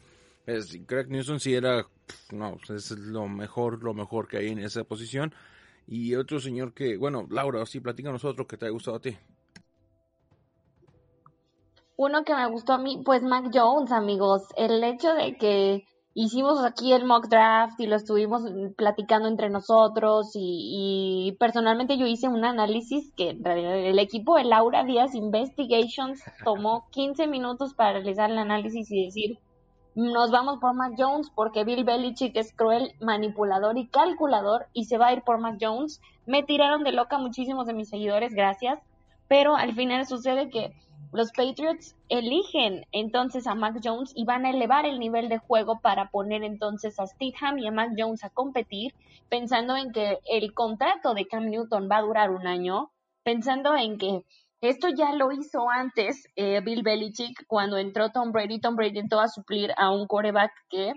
[0.46, 1.86] Es, Greg Newsom sí era,
[2.32, 5.34] no, es lo mejor, lo mejor que hay en esa posición.
[5.88, 9.18] Y otro señor que, bueno, Laura, sí, platícanos otro que te haya gustado a ti.
[11.98, 14.44] Uno que me gustó a mí, pues Mac Jones, amigos.
[14.56, 18.44] El hecho de que hicimos aquí el mock draft y lo estuvimos
[18.76, 25.16] platicando entre nosotros y, personalmente yo hice un análisis que el equipo de Laura Díaz
[25.16, 29.40] Investigations tomó 15 minutos para realizar el análisis y decir
[30.00, 34.98] nos vamos por Mac Jones porque Bill Belichick es cruel, manipulador y calculador y se
[34.98, 36.00] va a ir por Mac Jones.
[36.26, 38.80] Me tiraron de loca muchísimos de mis seguidores, gracias,
[39.28, 40.74] pero al final sucede que
[41.12, 45.80] los Patriots eligen entonces a Mac Jones y van a elevar el nivel de juego
[45.82, 48.94] para poner entonces a Stidham y a Mac Jones a competir,
[49.28, 52.92] pensando en que el contrato de Cam Newton va a durar un año,
[53.24, 54.24] pensando en que
[54.62, 58.60] esto ya lo hizo antes eh, Bill Belichick cuando entró Tom Brady.
[58.60, 60.94] Tom Brady entró a suplir a un quarterback que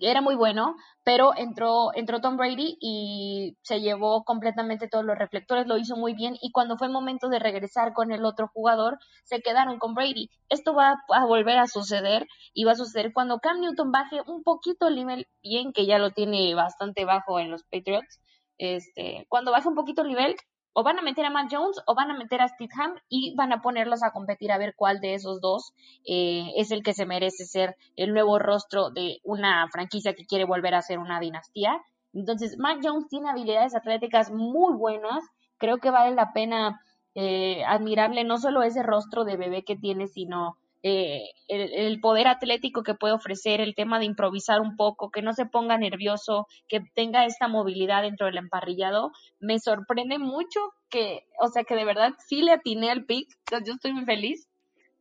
[0.00, 5.66] era muy bueno, pero entró, entró Tom Brady y se llevó completamente todos los reflectores,
[5.66, 9.40] lo hizo muy bien y cuando fue momento de regresar con el otro jugador, se
[9.40, 10.30] quedaron con Brady.
[10.48, 14.42] Esto va a volver a suceder y va a suceder cuando Cam Newton baje un
[14.42, 18.20] poquito el nivel, bien que ya lo tiene bastante bajo en los Patriots,
[18.58, 20.36] este, cuando baje un poquito el nivel,
[20.78, 23.52] o van a meter a Matt Jones o van a meter a Stidham y van
[23.52, 25.72] a ponerlos a competir a ver cuál de esos dos
[26.06, 30.44] eh, es el que se merece ser el nuevo rostro de una franquicia que quiere
[30.44, 31.82] volver a ser una dinastía.
[32.14, 35.24] Entonces, Matt Jones tiene habilidades atléticas muy buenas.
[35.56, 36.80] Creo que vale la pena
[37.16, 42.82] eh, admirarle no solo ese rostro de bebé que tiene, sino eh, el, poder atlético
[42.82, 46.80] que puede ofrecer, el tema de improvisar un poco, que no se ponga nervioso, que
[46.94, 49.10] tenga esta movilidad dentro del emparrillado,
[49.40, 53.74] me sorprende mucho que, o sea, que de verdad sí le atiné al pick, yo
[53.74, 54.48] estoy muy feliz.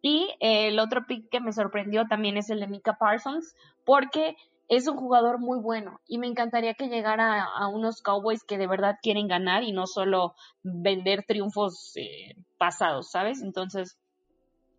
[0.02, 4.36] Y el otro pick que me sorprendió también es el de Mika Parsons, porque
[4.70, 8.68] es un jugador muy bueno y me encantaría que llegara a, unos Cowboys que de
[8.68, 13.42] verdad quieren ganar y no solo vender triunfos eh, pasados, ¿sabes?
[13.42, 13.98] Entonces,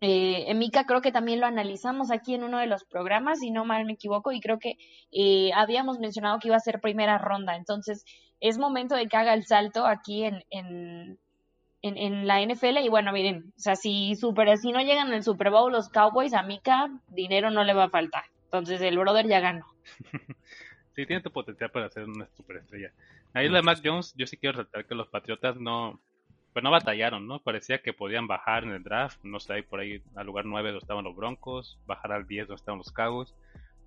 [0.01, 3.65] eh, Emika creo que también lo analizamos aquí en uno de los programas, si no
[3.65, 4.77] mal me equivoco, y creo que
[5.11, 7.55] eh, habíamos mencionado que iba a ser primera ronda.
[7.55, 8.05] Entonces,
[8.39, 11.19] es momento de que haga el salto aquí en, en,
[11.81, 12.77] en, la NFL.
[12.77, 16.33] Y bueno, miren, o sea, si, super, si no llegan al Super Bowl los Cowboys,
[16.33, 18.23] a Mika dinero no le va a faltar.
[18.45, 19.65] Entonces, el brother ya ganó.
[20.95, 22.91] sí, tiene tu potencial para ser una superestrella.
[23.33, 25.99] Ahí la de Mac Jones, yo sí quiero resaltar que los Patriotas no,
[26.53, 27.39] pues no batallaron, ¿no?
[27.39, 30.81] Parecía que podían bajar en el draft, no sé, por ahí al lugar 9 donde
[30.81, 33.35] estaban los Broncos, bajar al 10 donde estaban los Cowboys.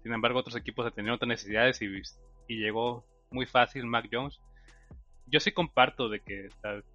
[0.03, 1.87] Sin embargo, otros equipos tenían otras necesidades y,
[2.48, 4.40] y llegó muy fácil Mac Jones.
[5.27, 6.48] Yo sí comparto de que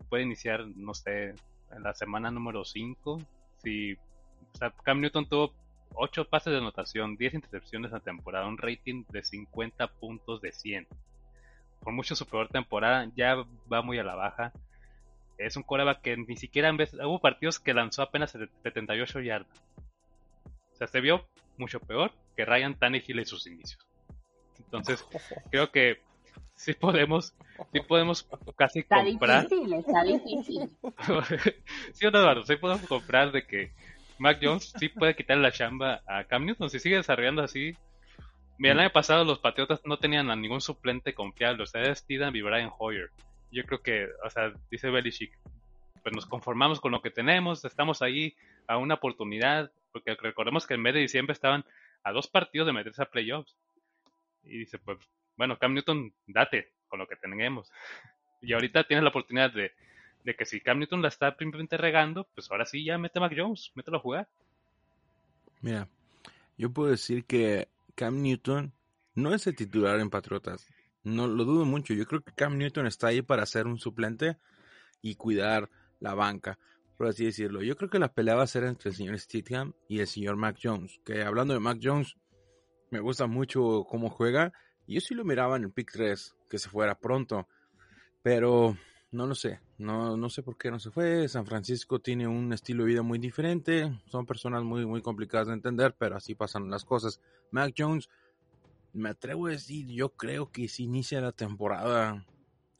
[0.09, 1.35] puede iniciar, no sé,
[1.71, 3.21] en la semana número 5.
[3.57, 5.53] Si o sea, Cam Newton tuvo
[5.95, 10.51] 8 pases de anotación, 10 intercepciones en la temporada, un rating de 50 puntos de
[10.51, 10.87] 100.
[11.81, 13.35] Por mucho su peor temporada, ya
[13.71, 14.53] va muy a la baja
[15.37, 19.63] es un coreback que ni siquiera en vez, hubo partidos que lanzó apenas 78 yardas.
[20.73, 23.85] O sea, se vio mucho peor que Ryan Tannehill en sus inicios.
[24.59, 25.05] Entonces,
[25.51, 26.01] creo que
[26.55, 27.35] sí podemos,
[27.71, 29.47] sí podemos casi comprar.
[29.47, 30.69] Difícil, está difícil.
[31.93, 33.71] sí o no, sí podemos comprar de que
[34.19, 37.75] Mac Jones sí puede quitarle la chamba a Cam Newton si sigue desarrollando así.
[38.59, 41.93] Mira, el año pasado los Patriotas no tenían a ningún suplente confiable, o sea, era
[41.93, 43.11] Steven y Brian Hoyer
[43.51, 45.37] yo creo que, o sea, dice Belichick,
[46.03, 48.35] pues nos conformamos con lo que tenemos, estamos ahí
[48.67, 51.65] a una oportunidad, porque recordemos que en mes de diciembre estaban
[52.03, 53.55] a dos partidos de meterse a playoffs.
[54.43, 54.97] Y dice, pues,
[55.35, 57.71] bueno, Cam Newton, date con lo que tenemos.
[58.39, 59.71] Y ahorita tienes la oportunidad de,
[60.23, 63.21] de que si Cam Newton la está simplemente regando, pues ahora sí ya mete a
[63.21, 64.27] Mac Jones, mételo a jugar.
[65.61, 65.87] Mira,
[66.55, 68.73] yo puedo decir que Cam Newton
[69.15, 70.67] no es el titular en Patriotas.
[71.07, 71.93] No lo dudo mucho.
[71.93, 74.37] Yo creo que Cam Newton está ahí para ser un suplente
[75.01, 75.69] y cuidar
[76.01, 76.59] la banca,
[76.97, 77.63] por así decirlo.
[77.63, 80.35] Yo creo que la pelea va a ser entre el señor Stidham y el señor
[80.35, 80.99] Mac Jones.
[81.05, 82.17] Que hablando de Mac Jones,
[82.91, 84.51] me gusta mucho cómo juega,
[84.85, 87.47] yo sí lo miraba en el pick 3, que se fuera pronto.
[88.21, 88.75] Pero
[89.11, 89.61] no lo sé.
[89.77, 91.29] No, no sé por qué no se fue.
[91.29, 93.97] San Francisco tiene un estilo de vida muy diferente.
[94.07, 97.21] Son personas muy, muy complicadas de entender, pero así pasan las cosas.
[97.51, 98.09] Mac Jones,
[98.97, 102.25] me atrevo a decir, yo creo que si inicia la temporada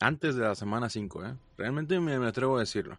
[0.00, 1.34] antes de la semana 5, ¿eh?
[1.56, 2.98] Realmente me, me atrevo a decirlo.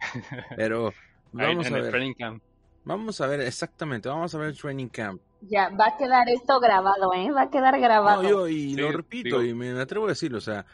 [0.56, 0.92] Pero
[1.32, 1.90] vamos a ver.
[1.90, 2.42] training camp.
[2.84, 4.08] Vamos a ver, exactamente.
[4.08, 5.20] Vamos a ver el training camp.
[5.42, 7.30] Ya, va a quedar esto grabado, ¿eh?
[7.30, 8.22] Va a quedar grabado.
[8.22, 10.64] No, yo y Sí, lo repito digo- y me, me atrevo a decirlo, o sea,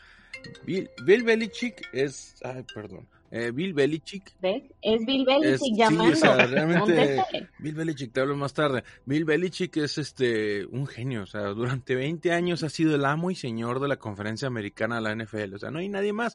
[0.65, 4.63] Bill, Bill Belichick es, ay, perdón, eh, Bill Belichick, ¿Ves?
[4.81, 6.13] Es Bill Es- Belichick sí, llamando.
[6.13, 7.49] o sea, realmente- Contéstale.
[7.59, 8.85] Bill Belichick, te hablo más tarde.
[9.05, 13.31] Bill Belichick es este un genio, o sea, durante 20 años ha sido el amo
[13.31, 16.35] y señor de la conferencia americana de la NFL, o sea, no hay nadie más.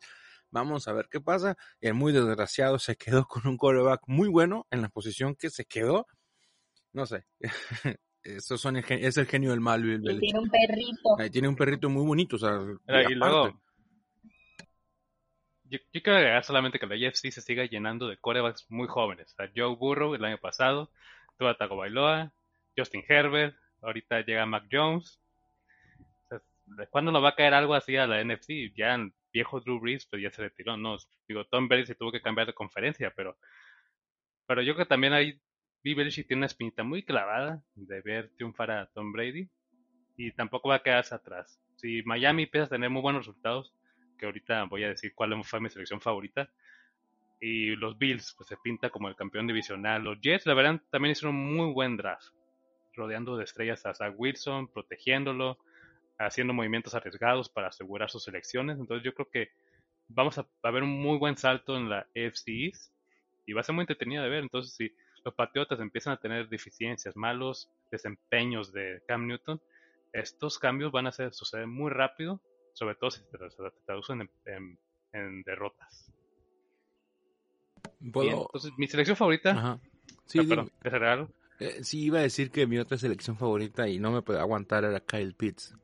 [0.53, 1.55] Vamos a ver qué pasa.
[1.79, 5.63] El muy desgraciado se quedó con un quarterback muy bueno en la posición que se
[5.65, 6.05] quedó.
[6.93, 7.23] No sé.
[8.23, 10.19] Eso son el es el genio del mal, Bill Belichick.
[10.19, 11.19] tiene un perrito.
[11.19, 13.59] Ahí tiene un perrito muy bonito, o sea, Mira, y y luego, aparte.
[15.71, 19.35] Yo, quiero agregar solamente que la AFC se siga llenando de corebacks muy jóvenes.
[19.55, 20.91] Joe Burrow el año pasado,
[21.37, 22.33] Tua Tagovailoa,
[22.77, 25.19] Justin Herbert, ahorita llega Mac Jones.
[26.25, 28.73] O sea, ¿de ¿Cuándo nos va a caer algo así a la NFC?
[28.75, 32.11] Ya el viejo Drew Brees pues ya se retiró, no, digo, Tom Brady se tuvo
[32.11, 33.37] que cambiar de conferencia, pero
[34.45, 35.39] pero yo creo que también ahí
[35.81, 39.49] Bill Belichick tiene una espinita muy clavada de ver triunfar a Tom Brady
[40.17, 41.57] y tampoco va a quedarse atrás.
[41.77, 43.73] Si Miami empieza a tener muy buenos resultados,
[44.21, 46.47] que ahorita voy a decir cuál fue mi selección favorita,
[47.39, 50.03] y los Bills pues se pinta como el campeón divisional.
[50.03, 52.27] Los Jets, la verdad, también hicieron un muy buen draft,
[52.93, 55.57] rodeando de estrellas a Zach Wilson, protegiéndolo,
[56.19, 58.77] haciendo movimientos arriesgados para asegurar sus selecciones.
[58.77, 59.49] Entonces yo creo que
[60.07, 62.93] vamos a, a ver un muy buen salto en la AFC East
[63.47, 64.43] y va a ser muy entretenido de ver.
[64.43, 69.59] Entonces si los Patriotas empiezan a tener deficiencias, malos desempeños de Cam Newton,
[70.13, 72.39] estos cambios van a suceder muy rápido,
[72.73, 73.37] sobre todo si se
[73.85, 74.79] traducen en, en-
[75.13, 76.11] en derrotas.
[77.99, 79.79] Bien, entonces mi selección favorita, Ajá.
[80.25, 81.29] Sí, ah, perdón, ¿es regalo?
[81.59, 84.83] Eh, sí, iba a decir que mi otra selección favorita y no me puede aguantar
[84.83, 85.75] era Kyle Pitts.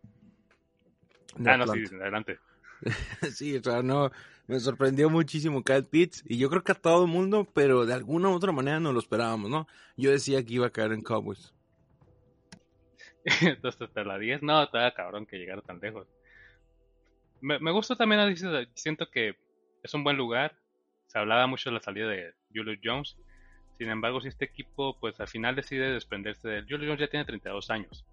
[1.45, 2.39] Ah, no, sí, adelante.
[3.34, 4.12] Sí, o sea, no,
[4.47, 7.93] me sorprendió muchísimo Kyle Pitts y yo creo que a todo el mundo, pero de
[7.93, 9.67] alguna u otra manera no lo esperábamos, ¿no?
[9.95, 11.54] Yo decía que iba a caer en Cowboys.
[13.41, 16.08] Entonces hasta la 10, no, estaba cabrón que llegara tan lejos.
[17.41, 18.36] Me, gusta también,
[18.73, 19.36] siento que
[19.84, 20.56] es un buen lugar.
[21.08, 23.17] Se hablaba mucho de la salida de Julio Jones.
[23.78, 26.65] Sin embargo, si este equipo, pues al final decide desprenderse de él.
[26.69, 28.06] Julio Jones ya tiene 32 años.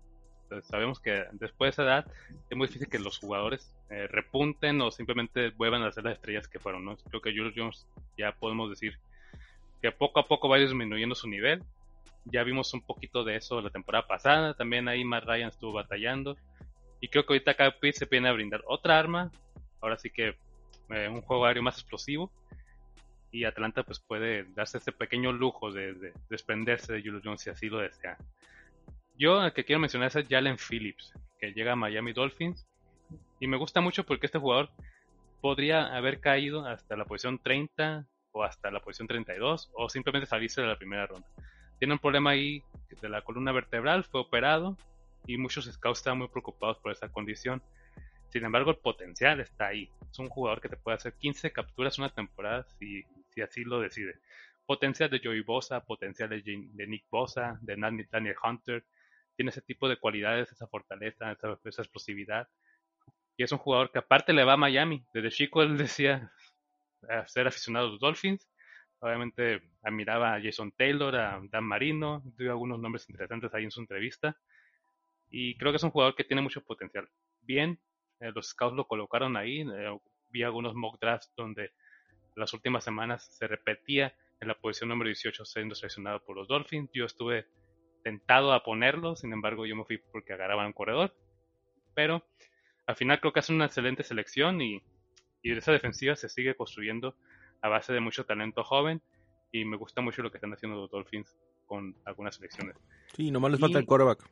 [0.45, 2.07] Entonces sabemos que después de esa edad
[2.51, 6.49] es muy difícil que los jugadores eh, repunten o simplemente vuelvan a ser las estrellas
[6.49, 6.97] que fueron, ¿no?
[6.97, 7.87] Creo que Julio Jones
[8.19, 8.99] ya podemos decir
[9.81, 11.63] que poco a poco va disminuyendo su nivel.
[12.27, 14.55] Ya vimos un poquito de eso la temporada pasada.
[14.55, 16.37] También ahí Matt Ryan estuvo batallando.
[17.05, 19.31] Y creo que ahorita Pitts se viene a brindar otra arma.
[19.83, 20.39] Ahora sí que
[20.89, 22.33] eh, un juego aéreo más explosivo.
[23.31, 27.51] Y Atlanta pues puede darse este pequeño lujo de, de desprenderse de Julio Jones si
[27.51, 28.17] así lo desea.
[29.19, 32.67] Yo el que quiero mencionar es Jalen Phillips, que llega a Miami Dolphins.
[33.39, 34.71] Y me gusta mucho porque este jugador
[35.43, 40.63] podría haber caído hasta la posición 30 o hasta la posición 32 o simplemente salirse
[40.63, 41.29] de la primera ronda.
[41.79, 42.63] Tiene un problema ahí
[43.03, 44.79] de la columna vertebral, fue operado
[45.27, 47.63] y muchos scouts están muy preocupados por esa condición.
[48.29, 49.91] Sin embargo, el potencial está ahí.
[50.11, 53.81] Es un jugador que te puede hacer 15 capturas una temporada si, si así lo
[53.81, 54.19] decide.
[54.67, 57.77] Potencial de Joey Bosa, potencial de, de Nick Bosa, de
[58.11, 58.85] Daniel Hunter.
[59.37, 62.49] Tiene ese tipo de cualidades, esa fortaleza, esa, explosividad.
[63.37, 65.05] Y es un jugador que aparte le va a Miami.
[65.13, 66.33] Desde chico él decía
[67.27, 68.49] ser aficionado a los Dolphins.
[69.01, 73.81] Obviamente admiraba a Jason Taylor, a Dan Marino, dio algunos nombres interesantes ahí en su
[73.81, 74.37] entrevista.
[75.37, 77.09] Y creo que es un jugador que tiene mucho potencial.
[77.43, 77.81] Bien,
[78.21, 79.63] eh, los scouts lo colocaron ahí.
[79.63, 79.99] eh,
[80.31, 81.73] vi algunos mock drafts donde
[82.37, 86.89] las últimas semanas se repetía en la posición número 18 siendo seleccionado por los Dolphins.
[86.95, 87.49] Yo estuve
[88.05, 91.13] tentado a ponerlo, sin embargo yo me fui porque agarraban un corredor.
[91.97, 92.25] Pero
[92.87, 94.85] al final creo que hace una excelente selección y,
[95.43, 97.17] y esa defensiva se sigue construyendo
[97.61, 99.03] a base de mucho talento joven
[99.51, 102.77] y me gusta mucho lo que están haciendo los Dolphins con algunas selecciones.
[103.17, 104.31] Sí, nomás les falta el quarterback.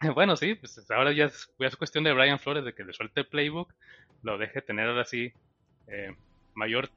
[0.14, 2.92] Bueno, sí, pues ahora ya es, ya es cuestión de Brian Flores de que le
[2.92, 3.72] suelte el playbook,
[4.22, 5.32] lo deje tener ahora sí
[5.86, 6.16] eh,
[6.54, 6.90] mayor,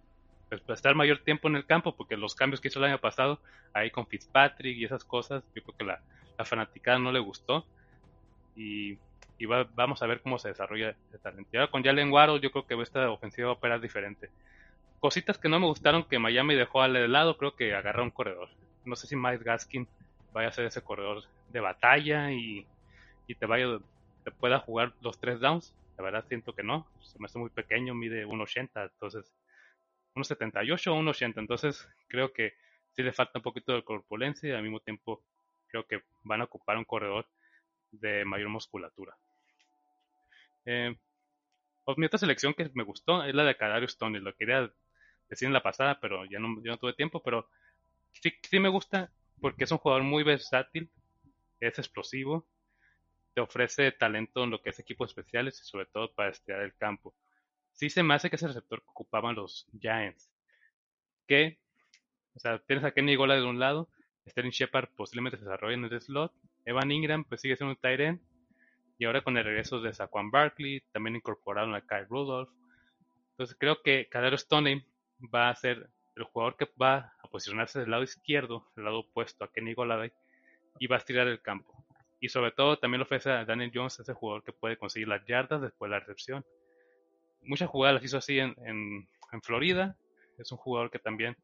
[0.50, 3.42] pues, estar mayor tiempo en el campo, porque los cambios que hizo el año pasado,
[3.74, 6.02] ahí con Fitzpatrick y esas cosas, yo creo que la,
[6.38, 7.68] la fanaticada no le gustó.
[8.56, 9.00] Y,
[9.38, 11.50] y va- vamos a ver cómo se desarrolla ese talento.
[11.54, 14.32] Y ahora con Jalen Waddle, yo creo que esta ofensiva va a operar diferente.
[15.00, 18.50] Cositas que no me gustaron que Miami dejó al lado, creo que agarró un corredor.
[18.86, 19.90] No sé si Mike Gaskin
[20.32, 22.70] vaya a ser ese corredor de batalla y,
[23.28, 23.80] y te vaya
[24.24, 25.74] te pueda jugar los tres downs.
[25.98, 29.32] La verdad siento que no, se me hace muy pequeño, mide 1.80, entonces
[30.16, 32.54] 1.78 o 1.80, entonces creo que
[32.96, 35.24] sí le falta un poquito de corpulencia y al mismo tiempo
[35.68, 37.28] creo que van a ocupar un corredor
[37.92, 39.16] de mayor musculatura.
[40.66, 40.96] Eh,
[41.84, 44.72] pues, mi otra selección que me gustó es la de Kadarius Stone, lo quería
[45.30, 47.50] decir en la pasada, pero ya no, ya no tuve tiempo, pero
[48.14, 50.90] sí, sí me gusta porque es un jugador muy versátil,
[51.60, 52.48] es explosivo,
[53.34, 56.76] te ofrece talento en lo que es equipos especiales y sobre todo para estirar el
[56.76, 57.16] campo.
[57.72, 60.32] Sí se me hace que ese receptor que ocupaban los Giants,
[61.28, 61.60] que,
[62.36, 63.90] o sea, tienes a Kenny Gola de un lado,
[64.28, 66.34] Sterling Shepard posiblemente se desarrolla en el slot,
[66.66, 68.22] Evan Ingram pues sigue siendo un tight end,
[68.98, 72.50] y ahora con el regreso de Saquon Barkley, también incorporaron a Kyle Rudolph.
[73.32, 74.86] Entonces creo que Cadero Stoney
[75.34, 79.44] va a ser el jugador que va a posicionarse del lado izquierdo, del lado opuesto
[79.44, 80.14] a Kenny Golladay,
[80.80, 81.83] y va a estirar el campo.
[82.24, 85.26] Y sobre todo también le ofrece a Daniel Jones ese jugador que puede conseguir las
[85.26, 86.46] yardas después de la recepción.
[87.42, 89.98] Muchas jugadas las hizo así en, en, Florida.
[90.38, 91.36] Es un jugador que también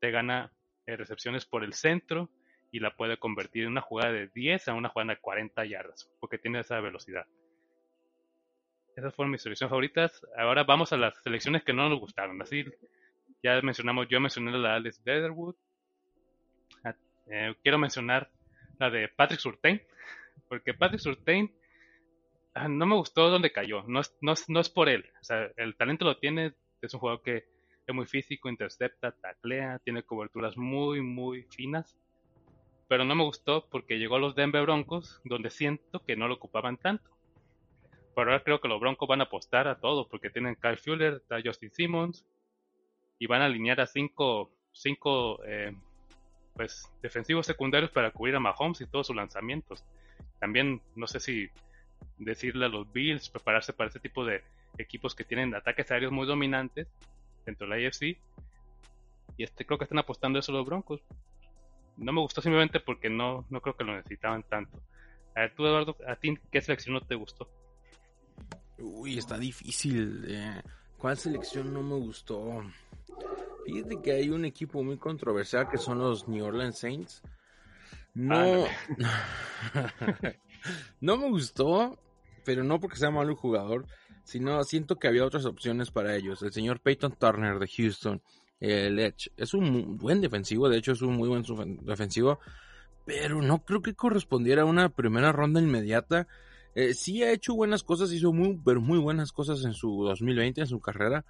[0.00, 0.50] te gana
[0.84, 2.28] eh, recepciones por el centro
[2.72, 6.10] y la puede convertir en una jugada de 10 a una jugada de 40 yardas,
[6.18, 7.26] porque tiene esa velocidad.
[8.96, 10.26] Esas fueron mis selecciones favoritas.
[10.36, 12.42] Ahora vamos a las selecciones que no nos gustaron.
[12.42, 12.64] Así,
[13.44, 15.54] ya mencionamos, yo mencioné la de Alex Leatherwood.
[16.82, 16.96] Ah,
[17.28, 18.28] eh, quiero mencionar
[18.78, 19.82] la de Patrick Surtain,
[20.48, 21.52] porque Patrick Surtain
[22.54, 23.82] ah, no me gustó donde cayó.
[23.86, 25.04] No es, no, es, no es por él.
[25.56, 26.54] El talento lo tiene.
[26.82, 27.44] Es un jugador que
[27.86, 31.96] es muy físico, intercepta, taclea, tiene coberturas muy, muy finas
[32.88, 36.34] pero no me gustó porque llegó a los Denver Broncos, donde siento que no lo
[36.34, 37.10] ocupaban tanto.
[38.14, 41.22] Pero ahora creo que los Broncos van a apostar a todo, porque tienen Kyle Fuller,
[41.44, 42.24] Justin Simmons,
[43.18, 45.74] y van a alinear a cinco, cinco eh,
[46.56, 49.84] pues, defensivos secundarios para cubrir a Mahomes y todos sus lanzamientos.
[50.40, 51.48] También no sé si
[52.18, 54.42] decirle a los Bills prepararse para ese tipo de
[54.78, 56.88] equipos que tienen ataques aéreos muy dominantes
[57.44, 58.18] dentro de la AFC.
[59.36, 61.02] Y este creo que están apostando eso los Broncos
[61.96, 64.80] no me gustó simplemente porque no, no creo que lo necesitaban tanto.
[65.34, 67.48] A ver, tú, Eduardo, ¿a ti qué selección no te gustó?
[68.78, 70.24] Uy, está difícil.
[70.28, 70.62] Eh.
[70.98, 72.62] ¿Cuál selección no me gustó?
[73.66, 77.22] Fíjate que hay un equipo muy controversial que son los New Orleans Saints.
[78.14, 78.64] No,
[81.00, 81.98] no me gustó,
[82.44, 83.86] pero no porque sea malo jugador,
[84.24, 86.42] sino siento que había otras opciones para ellos.
[86.42, 88.22] El señor Peyton Turner de Houston
[88.60, 89.30] el Edge.
[89.36, 91.44] Es un buen defensivo, de hecho es un muy buen
[91.82, 92.38] defensivo,
[93.04, 96.26] pero no creo que correspondiera a una primera ronda inmediata.
[96.74, 100.62] Eh, sí ha hecho buenas cosas, hizo muy, pero muy buenas cosas en su 2020,
[100.62, 101.24] en su carrera,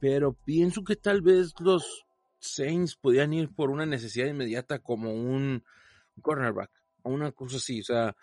[0.00, 2.06] pero pienso que tal vez los
[2.38, 5.64] Saints podían ir por una necesidad inmediata como un
[6.22, 6.70] cornerback,
[7.02, 8.16] o una cosa así, o sea,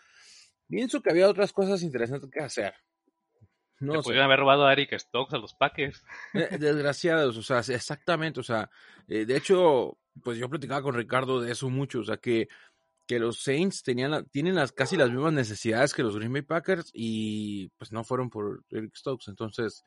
[0.67, 2.73] pienso que había otras cosas interesantes que hacer.
[3.79, 6.01] No podrían haber robado a Eric Stokes a los Packers.
[6.33, 8.69] Desgraciados, o sea, exactamente, o sea,
[9.07, 12.47] eh, de hecho, pues yo platicaba con Ricardo de eso mucho, o sea, que,
[13.05, 16.89] que los Saints tenían tienen las, casi las mismas necesidades que los Green Bay Packers
[16.93, 19.83] y pues no fueron por Eric Stokes, entonces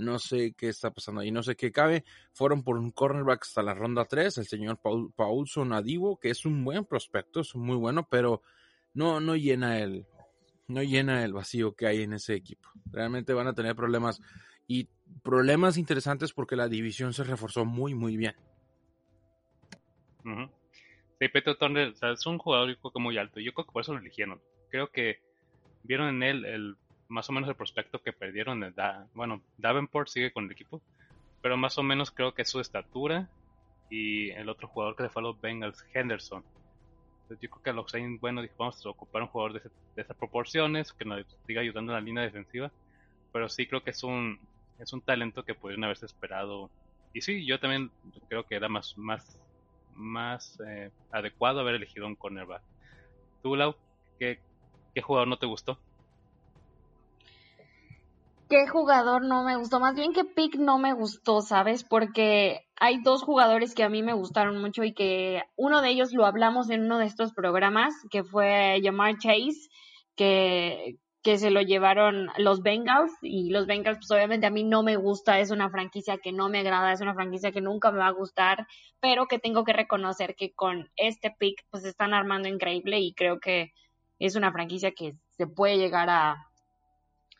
[0.00, 3.62] no sé qué está pasando ahí, no sé qué cabe, fueron por un cornerback hasta
[3.62, 7.76] la ronda 3, el señor Paul, Paulson Adivo, que es un buen prospecto, es muy
[7.76, 8.42] bueno, pero
[8.94, 10.06] no, no llena el,
[10.68, 12.68] no llena el vacío que hay en ese equipo.
[12.90, 14.20] Realmente van a tener problemas
[14.66, 14.88] y
[15.22, 18.34] problemas interesantes porque la división se reforzó muy, muy bien.
[21.18, 23.40] Sí, Peter Turner es un jugador muy alto.
[23.40, 24.40] Yo creo que por eso lo eligieron.
[24.70, 25.20] Creo que
[25.82, 26.76] vieron en él el
[27.10, 28.74] más o menos el prospecto que perdieron.
[29.14, 30.80] bueno, Davenport sigue con el equipo,
[31.42, 33.28] pero más o menos creo que es su estatura
[33.90, 36.42] y el otro jugador que se fue a los Bengals, Henderson
[37.40, 40.16] yo creo que a los Saints, bueno, dijo, vamos a ocupar un jugador de, esas
[40.16, 42.72] proporciones, que nos siga ayudando en la línea defensiva.
[43.32, 44.40] Pero sí creo que es un,
[44.78, 46.70] es un talento que podrían haberse esperado.
[47.12, 47.90] Y sí, yo también
[48.28, 49.38] creo que era más, más,
[49.94, 52.62] más eh, adecuado haber elegido un cornerback.
[53.42, 53.76] ¿Tú, Lau,
[54.18, 54.40] qué,
[54.94, 55.78] qué jugador no te gustó?
[58.50, 59.78] ¿Qué jugador no me gustó?
[59.78, 61.84] Más bien que pick no me gustó, ¿sabes?
[61.84, 66.12] Porque hay dos jugadores que a mí me gustaron mucho y que uno de ellos
[66.12, 69.68] lo hablamos en uno de estos programas, que fue Jamar Chase,
[70.16, 74.82] que, que se lo llevaron los Bengals y los Bengals pues obviamente a mí no
[74.82, 77.98] me gusta, es una franquicia que no me agrada, es una franquicia que nunca me
[77.98, 78.66] va a gustar,
[78.98, 83.38] pero que tengo que reconocer que con este pick pues están armando increíble y creo
[83.38, 83.70] que
[84.18, 86.49] es una franquicia que se puede llegar a,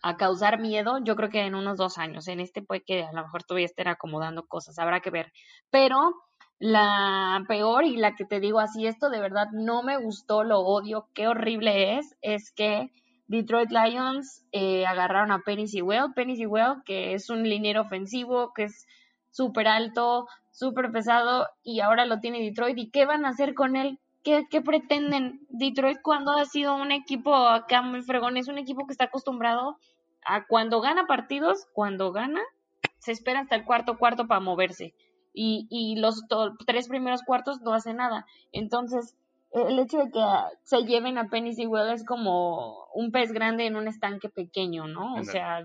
[0.02, 2.28] a causar miedo, yo creo que en unos dos años.
[2.28, 5.32] En este puede que a lo mejor todavía estén acomodando cosas, habrá que ver.
[5.70, 6.14] Pero
[6.58, 10.60] la peor y la que te digo así, esto de verdad no me gustó, lo
[10.60, 12.90] odio, qué horrible es, es que
[13.30, 16.12] Detroit Lions eh, agarraron a Penny Sewell.
[16.16, 18.88] Penny Sewell, que es un liniero ofensivo, que es
[19.30, 22.76] súper alto, súper pesado, y ahora lo tiene Detroit.
[22.76, 23.99] ¿Y qué van a hacer con él?
[24.22, 25.46] ¿Qué, ¿Qué, pretenden?
[25.48, 29.78] Detroit cuando ha sido un equipo acá muy fregón, es un equipo que está acostumbrado
[30.24, 32.40] a cuando gana partidos, cuando gana,
[32.98, 34.94] se espera hasta el cuarto cuarto para moverse.
[35.32, 36.24] Y, y los
[36.66, 38.26] tres primeros cuartos no hace nada.
[38.52, 39.16] Entonces,
[39.52, 40.20] el hecho de que
[40.62, 45.14] se lleven a Penny Sewell es como un pez grande en un estanque pequeño, ¿no?
[45.14, 45.60] O sea,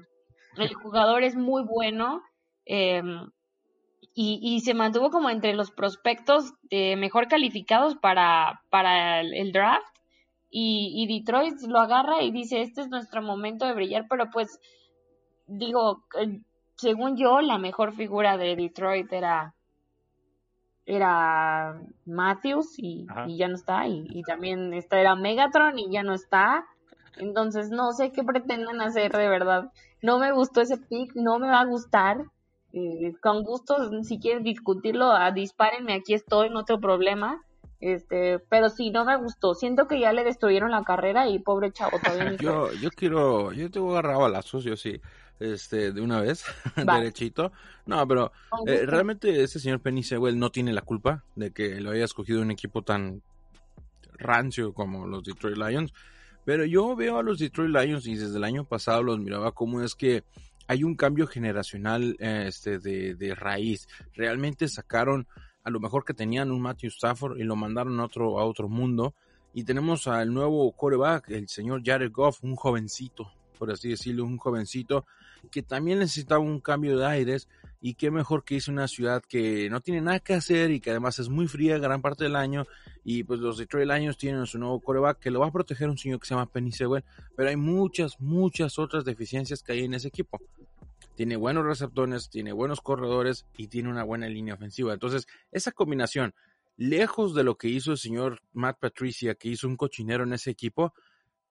[0.58, 2.22] el jugador es muy bueno
[2.66, 3.03] eh,
[4.14, 9.97] y, y, se mantuvo como entre los prospectos eh, mejor calificados para, para el, draft
[10.49, 14.60] y, y, Detroit lo agarra y dice, este es nuestro momento de brillar, pero pues
[15.47, 16.41] digo, eh,
[16.76, 19.56] según yo, la mejor figura de Detroit era
[20.86, 26.66] era Matthews y, ya no está, y, también esta era Megatron y ya no está.
[27.18, 29.72] Entonces no sé qué pretendan hacer de verdad.
[30.01, 32.26] No me gustó ese pick, no me va a gustar.
[32.78, 37.42] Eh, con gusto, si quieren discutirlo, a, dispárenme, aquí estoy, no tengo problema.
[37.80, 39.54] Este, pero sí, no me gustó.
[39.54, 42.36] Siento que ya le destruyeron la carrera y pobre chavo todavía.
[42.40, 45.02] yo, yo quiero, yo tengo agarrado a lazos, yo sí
[45.40, 46.44] este, de una vez,
[46.76, 47.52] derechito.
[47.86, 48.32] No, pero
[48.66, 52.42] eh, realmente ese señor Penny Sewell no tiene la culpa de que lo haya escogido
[52.42, 53.22] un equipo tan
[54.18, 55.94] rancio como los Detroit Lions.
[56.46, 59.82] Pero yo veo a los Detroit Lions y desde el año pasado los miraba como
[59.82, 60.24] es que
[60.68, 63.88] hay un cambio generacional este, de, de raíz.
[64.13, 65.28] Realmente sacaron
[65.63, 68.70] a lo mejor que tenían un Matthew Stafford y lo mandaron a otro, a otro
[68.70, 69.16] mundo.
[69.53, 74.38] Y tenemos al nuevo coreback, el señor Jared Goff, un jovencito, por así decirlo, un
[74.38, 75.06] jovencito
[75.51, 77.47] que también necesitaba un cambio de aires
[77.82, 80.89] y qué mejor que hice una ciudad que no tiene nada que hacer y que
[80.89, 82.66] además es muy fría gran parte del año
[83.03, 85.97] y pues los Detroit Lions tienen su nuevo coreback que lo va a proteger un
[85.97, 87.03] señor que se llama Penny Sewell,
[87.36, 90.39] pero hay muchas, muchas otras deficiencias que hay en ese equipo.
[91.16, 94.93] Tiene buenos receptores, tiene buenos corredores y tiene una buena línea ofensiva.
[94.93, 96.34] Entonces, esa combinación,
[96.78, 100.51] lejos de lo que hizo el señor Matt Patricia, que hizo un cochinero en ese
[100.51, 100.93] equipo,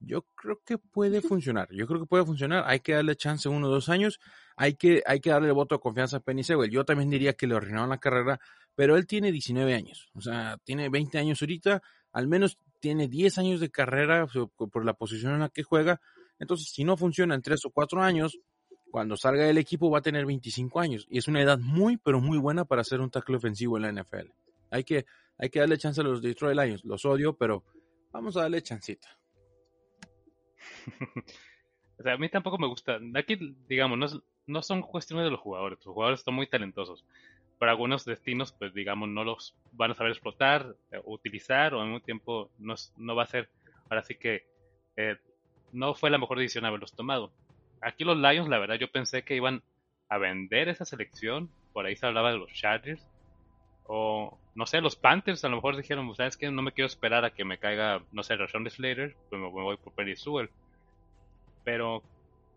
[0.07, 1.69] yo creo que puede funcionar.
[1.73, 2.65] Yo creo que puede funcionar.
[2.67, 4.21] Hay que darle chance uno o dos años.
[4.57, 6.71] Hay que, hay que darle el voto de confianza a Penny Sewell.
[6.71, 8.41] Yo también diría que le arruinaron la carrera,
[8.75, 10.11] pero él tiene 19 años.
[10.15, 11.83] O sea, tiene 20 años ahorita.
[12.13, 14.27] Al menos tiene 10 años de carrera
[14.57, 16.01] por la posición en la que juega.
[16.39, 18.39] Entonces, si no funciona en 3 o 4 años,
[18.91, 21.07] cuando salga del equipo va a tener 25 años.
[21.11, 24.03] Y es una edad muy, pero muy buena para hacer un tackle ofensivo en la
[24.03, 24.31] NFL.
[24.71, 26.85] Hay que, hay que darle chance a los Detroit Lions.
[26.85, 27.65] Los odio, pero
[28.13, 29.09] vamos a darle chancita.
[31.99, 32.99] o sea, a mí tampoco me gusta.
[33.15, 35.79] Aquí, digamos, no, no son cuestiones de los jugadores.
[35.85, 37.05] Los jugadores son muy talentosos.
[37.59, 41.89] Pero algunos destinos, pues digamos, no los van a saber explotar, eh, utilizar, o al
[41.89, 43.49] mismo tiempo no, no va a ser.
[43.89, 44.45] Ahora sí que
[44.97, 45.17] eh,
[45.73, 47.33] no fue la mejor decisión haberlos tomado.
[47.81, 49.63] Aquí los Lions, la verdad, yo pensé que iban
[50.09, 51.51] a vender esa selección.
[51.73, 53.07] Por ahí se hablaba de los Chargers.
[53.85, 56.51] O, no sé, los Panthers a lo mejor dijeron, ¿sabes qué?
[56.51, 59.77] No me quiero esperar a que me caiga, no sé, Rashawn Slater, pues me voy
[59.77, 60.51] por Perry Sewell
[61.65, 62.03] pero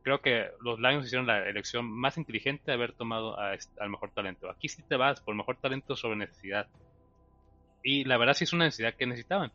[0.03, 4.49] creo que los Lions hicieron la elección más inteligente de haber tomado al mejor talento.
[4.49, 6.67] Aquí sí te vas por mejor talento sobre necesidad.
[7.83, 9.51] Y la verdad sí es una necesidad que necesitaban.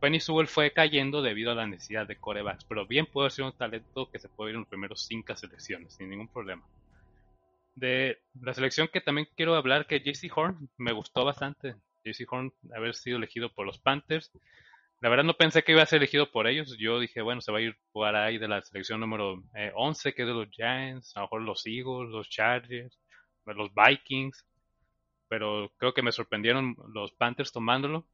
[0.00, 3.52] Penny Sewell fue cayendo debido a la necesidad de corebacks, pero bien puede ser un
[3.52, 6.62] talento que se puede ir en los primeros cinco selecciones, sin ningún problema.
[7.78, 11.76] De la selección que también quiero hablar, que JC Horn, me gustó bastante.
[12.04, 14.32] JC Horn haber sido elegido por los Panthers
[15.00, 16.76] la verdad no pensé que iba a ser elegido por ellos.
[16.78, 19.42] Yo dije, bueno, se va a ir por ahí de la selección número
[19.74, 22.98] 11, eh, que es de los Giants, a lo mejor los Eagles, los Chargers,
[23.46, 24.44] los Vikings.
[25.28, 28.08] Pero creo que me sorprendieron los Panthers tomándolo.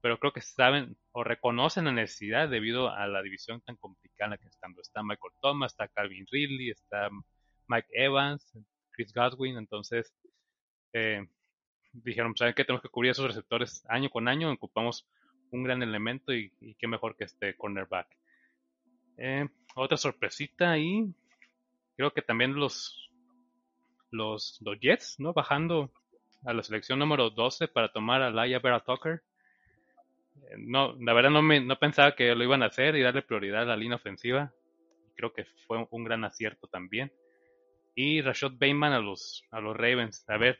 [0.00, 4.48] Pero creo que saben o reconocen la necesidad debido a la división tan complicada que
[4.48, 4.74] están.
[4.80, 7.10] Está Michael Thomas, está Calvin Ridley, está
[7.68, 8.52] Mike Evans,
[8.94, 9.58] Chris Godwin.
[9.58, 10.12] Entonces,
[10.92, 11.26] eh,
[11.92, 12.64] dijeron, pues, ¿saben qué?
[12.64, 14.50] Tenemos que cubrir esos receptores año con año.
[14.52, 15.06] Ocupamos
[15.50, 18.08] un gran elemento y, qué mejor que este cornerback.
[19.16, 21.12] Eh, otra sorpresita ahí,
[21.96, 23.10] creo que también los,
[24.10, 25.32] los, los Jets, ¿no?
[25.32, 25.92] Bajando
[26.44, 29.22] a la selección número 12 para tomar a Laia Vera Tucker.
[30.50, 33.22] Eh, no, la verdad no, me, no pensaba que lo iban a hacer y darle
[33.22, 34.52] prioridad a la línea ofensiva.
[35.16, 37.12] Creo que fue un gran acierto también.
[37.94, 40.24] Y Rashad Bateman a los, a los Ravens.
[40.28, 40.58] A ver,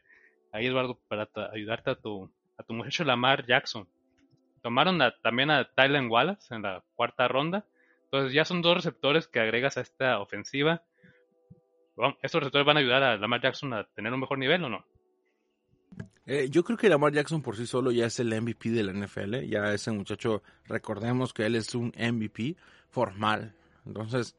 [0.52, 3.88] ahí Eduardo, para ayudarte a tu, a tu muchacho Lamar Jackson.
[4.62, 7.66] Tomaron también a Tylen Wallace en la cuarta ronda.
[8.04, 10.82] Entonces ya son dos receptores que agregas a esta ofensiva.
[12.22, 14.84] ¿Estos receptores van a ayudar a Lamar Jackson a tener un mejor nivel o no?
[16.26, 18.92] Eh, yo creo que Lamar Jackson por sí solo ya es el MVP de la
[18.92, 19.46] NFL.
[19.46, 22.56] Ya ese muchacho, recordemos que él es un MVP
[22.88, 23.54] formal.
[23.84, 24.34] Entonces,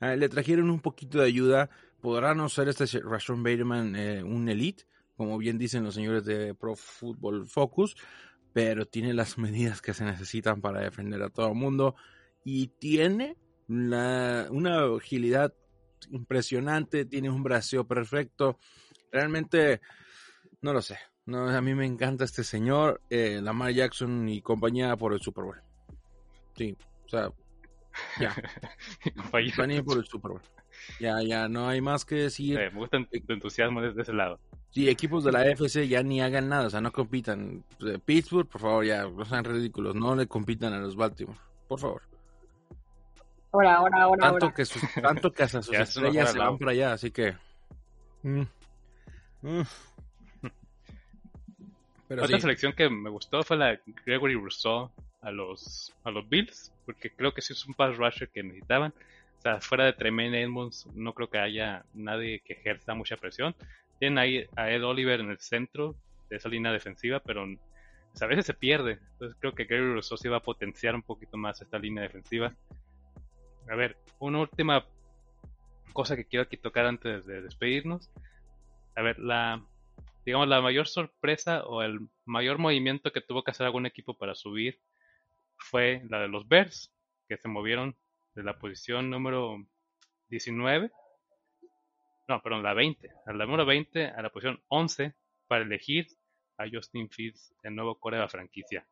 [0.00, 1.68] eh, le trajeron un poquito de ayuda.
[2.00, 4.84] Podrá no ser este Rashon Bateman eh, un elite,
[5.16, 7.96] como bien dicen los señores de Pro Football Focus,
[8.52, 11.94] pero tiene las medidas que se necesitan para defender a todo el mundo
[12.44, 13.36] y tiene
[13.68, 14.48] una
[14.96, 15.54] agilidad
[16.10, 18.58] impresionante, tiene un braceo perfecto.
[19.12, 19.80] Realmente,
[20.62, 20.98] no lo sé.
[21.26, 25.44] No, a mí me encanta este señor, eh, Lamar Jackson y compañía por el Super
[25.44, 25.62] Bowl.
[26.56, 27.30] Sí, o sea,
[28.18, 28.34] ya.
[29.30, 30.42] compañía por el Super Bowl.
[30.98, 32.58] Ya, ya, no hay más que decir.
[32.58, 34.38] me gusta tu entusiasmo desde ese lado.
[34.70, 37.64] Sí, equipos de la FC ya ni hagan nada, o sea, no compitan.
[38.04, 42.02] Pittsburgh, por favor, ya, no sean ridículos, no le compitan a los Baltimore, por favor.
[43.52, 44.30] Ahora, ahora, ahora.
[44.30, 47.34] Tanto, Que, sus, tanto que hasta sus estrellas se van para allá, así que.
[48.22, 48.42] Mm,
[49.42, 49.62] mm.
[52.06, 54.90] Pero Otra selección que me gustó fue la de Gregory Rousseau
[55.22, 58.92] a los, a los Bills, porque creo que sí es un pass rusher que necesitaban.
[59.40, 63.56] O sea, fuera de Tremaine Edmonds, no creo que haya nadie que ejerza mucha presión.
[63.98, 65.96] Tienen ahí a Ed Oliver en el centro
[66.28, 67.46] de esa línea defensiva, pero
[68.20, 68.98] a veces se pierde.
[69.12, 72.54] Entonces creo que Gregory Rousseau sí va a potenciar un poquito más esta línea defensiva.
[73.70, 74.84] A ver, una última
[75.94, 78.10] cosa que quiero aquí tocar antes de despedirnos.
[78.94, 79.64] A ver, la
[80.26, 84.34] digamos la mayor sorpresa o el mayor movimiento que tuvo que hacer algún equipo para
[84.34, 84.82] subir
[85.56, 86.92] fue la de los Bears,
[87.26, 87.96] que se movieron
[88.34, 89.64] de la posición número
[90.28, 90.90] 19,
[92.28, 95.14] no, perdón, la 20, a la número 20 a la posición 11
[95.48, 96.06] para elegir
[96.58, 98.86] a Justin Fields, el nuevo core de la franquicia.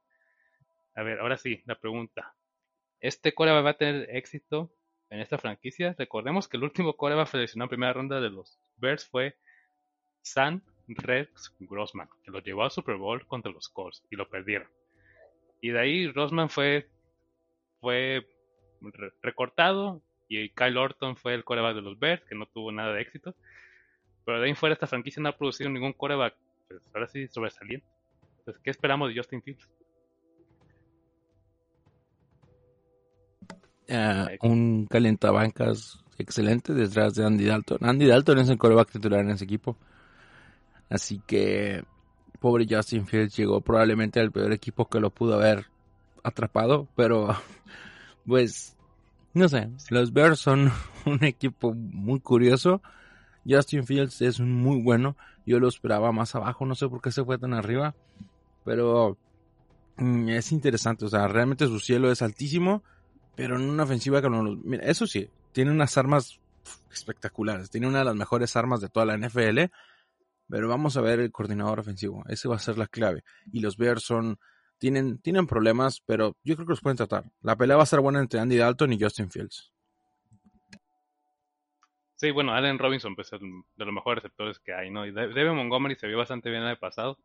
[0.94, 2.34] A ver, ahora sí, la pregunta.
[3.00, 4.72] ¿Este core va a tener éxito
[5.10, 5.94] en esta franquicia?
[5.96, 9.36] Recordemos que el último core va a seleccionar en primera ronda de los Bears fue
[10.22, 14.68] San Rex Grossman, que lo llevó al Super Bowl contra los Colts y lo perdieron.
[15.60, 16.88] Y de ahí Grossman fue,
[17.80, 18.26] fue
[19.22, 23.00] recortado y Kyle Orton fue el coreback de los Bears, que no tuvo nada de
[23.00, 23.34] éxito.
[24.24, 26.34] Pero de ahí fuera esta franquicia no ha producido ningún coreback,
[26.68, 27.86] pues ahora sí sobresaliente.
[28.40, 29.68] Entonces, ¿qué esperamos de Justin Fields?
[33.90, 37.78] Uh, un calentabancas excelente detrás de Andy Dalton.
[37.80, 39.78] Andy Dalton es el coreback titular en ese equipo.
[40.90, 41.84] Así que
[42.40, 45.66] pobre Justin Fields llegó probablemente al peor equipo que lo pudo haber
[46.22, 47.28] atrapado, pero
[48.28, 48.76] pues
[49.34, 50.70] no sé, los Bears son
[51.06, 52.82] un equipo muy curioso.
[53.48, 55.16] Justin Fields es muy bueno,
[55.46, 57.94] yo lo esperaba más abajo, no sé por qué se fue tan arriba,
[58.64, 59.16] pero
[59.96, 62.82] mm, es interesante, o sea, realmente su cielo es altísimo,
[63.36, 66.40] pero en una ofensiva que no Mira, eso sí, tiene unas armas
[66.92, 69.70] espectaculares, tiene una de las mejores armas de toda la NFL,
[70.48, 72.24] pero vamos a ver el coordinador ofensivo.
[72.28, 73.22] Ese va a ser la clave.
[73.52, 74.38] Y los Bears son.
[74.78, 77.24] Tienen, tienen problemas, pero yo creo que los pueden tratar.
[77.42, 79.72] La pelea va a ser buena entre Andy Dalton y Justin Fields.
[82.16, 85.06] Sí, bueno, Allen Robinson pues, es de los mejores receptores que hay, ¿no?
[85.06, 87.18] Y David Montgomery se vio bastante bien en el pasado.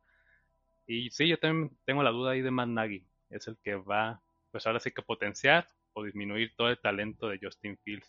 [0.86, 3.08] Y sí, yo también tengo la duda ahí de Matt Nagy.
[3.30, 7.40] Es el que va, pues ahora sí que potenciar o disminuir todo el talento de
[7.42, 8.08] Justin Fields.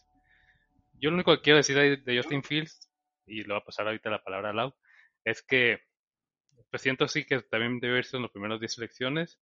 [1.00, 2.90] Yo lo único que quiero decir de Justin Fields,
[3.26, 4.74] y lo va a pasar ahorita la palabra a Lau,
[5.24, 5.80] es que
[6.74, 9.38] pues siento sí que también debe verse en los primeros 10 selecciones.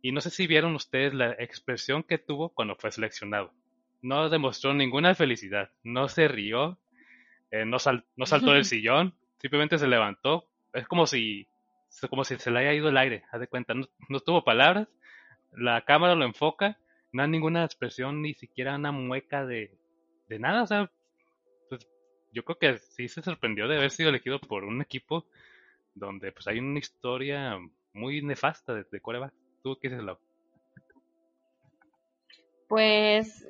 [0.00, 3.52] Y no sé si vieron ustedes la expresión que tuvo cuando fue seleccionado.
[4.00, 6.78] No demostró ninguna felicidad, no se rió,
[7.50, 7.76] eh, no,
[8.16, 10.48] no saltó del sillón, simplemente se levantó.
[10.72, 11.46] Es como si,
[12.08, 14.88] como si se le haya ido el aire, haz de cuenta, no, tuvo palabras,
[15.52, 16.78] la cámara lo enfoca,
[17.12, 19.76] no hay ninguna expresión, ni siquiera una mueca de,
[20.30, 20.90] de nada, o sea,
[22.32, 25.26] yo creo que sí se sorprendió de haber sido elegido por un equipo
[25.98, 27.58] donde pues hay una historia
[27.92, 29.32] muy nefasta desde de coreback.
[29.62, 30.18] ¿Tú qué dices, Lau?
[32.68, 33.48] Pues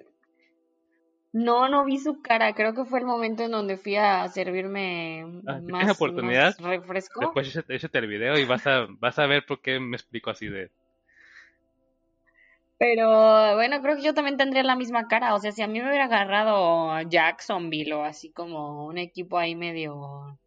[1.33, 2.55] no, no vi su cara.
[2.55, 7.21] Creo que fue el momento en donde fui a servirme ah, más, oportunidad, refresco.
[7.21, 10.49] Después échate el video y vas a, vas a ver por qué me explico así
[10.49, 10.71] de,
[12.79, 15.35] pero bueno, creo que yo también tendría la misma cara.
[15.35, 19.57] O sea, si a mí me hubiera agarrado Jacksonville o así como un equipo ahí
[19.57, 20.39] medio,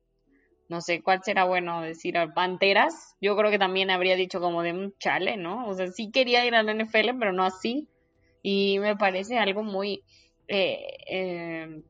[0.72, 4.72] no sé cuál será bueno decir, Panteras, yo creo que también habría dicho como de
[4.72, 5.67] un chale, ¿no?
[5.67, 7.89] O sea, sí quería ir al NFL, pero no así.
[8.41, 10.01] Y me parece algo muy,
[10.47, 11.82] eh, eh,